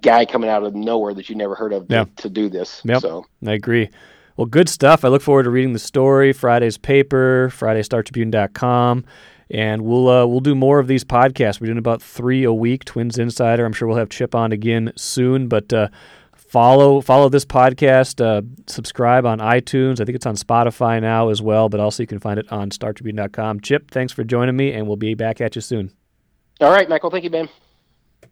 guy 0.00 0.24
coming 0.24 0.48
out 0.48 0.62
of 0.62 0.74
nowhere 0.74 1.12
that 1.14 1.28
you 1.28 1.34
never 1.34 1.54
heard 1.56 1.72
of 1.72 1.88
to, 1.88 1.94
Yeah. 1.94 2.04
to 2.18 2.28
do 2.30 2.48
this. 2.48 2.80
Yep. 2.84 3.00
So 3.00 3.26
I 3.46 3.52
agree. 3.52 3.90
Well, 4.36 4.46
good 4.46 4.68
stuff. 4.68 5.04
I 5.04 5.08
look 5.08 5.20
forward 5.22 5.42
to 5.44 5.50
reading 5.50 5.72
the 5.72 5.78
story. 5.78 6.32
Friday's 6.32 6.78
paper, 6.78 7.50
FridayStarTribune.com, 7.52 9.04
and 9.50 9.82
we'll 9.82 10.08
uh, 10.08 10.26
we'll 10.26 10.40
do 10.40 10.54
more 10.54 10.78
of 10.78 10.86
these 10.86 11.04
podcasts. 11.04 11.60
We're 11.60 11.66
doing 11.66 11.78
about 11.78 12.00
three 12.02 12.44
a 12.44 12.52
week. 12.52 12.84
Twins 12.84 13.18
Insider. 13.18 13.64
I'm 13.64 13.72
sure 13.72 13.88
we'll 13.88 13.98
have 13.98 14.08
Chip 14.08 14.34
on 14.34 14.52
again 14.52 14.92
soon. 14.96 15.48
But 15.48 15.72
uh, 15.72 15.88
follow 16.52 17.00
follow 17.00 17.30
this 17.30 17.46
podcast. 17.46 18.24
Uh, 18.24 18.42
subscribe 18.66 19.24
on 19.24 19.38
iTunes. 19.38 20.00
I 20.00 20.04
think 20.04 20.16
it's 20.16 20.26
on 20.26 20.36
Spotify 20.36 21.00
now 21.00 21.30
as 21.30 21.40
well. 21.40 21.70
But 21.70 21.80
also 21.80 22.02
you 22.02 22.06
can 22.06 22.20
find 22.20 22.38
it 22.38 22.50
on 22.52 22.68
StarTribune.com. 22.70 23.60
Chip, 23.60 23.90
thanks 23.90 24.12
for 24.12 24.22
joining 24.22 24.56
me, 24.56 24.72
and 24.72 24.86
we'll 24.86 24.96
be 24.96 25.14
back 25.14 25.40
at 25.40 25.56
you 25.56 25.62
soon. 25.62 25.92
all 26.60 26.70
right, 26.70 26.88
Michael, 26.88 27.10
thank 27.10 27.24
you, 27.24 27.30
man. 27.30 27.48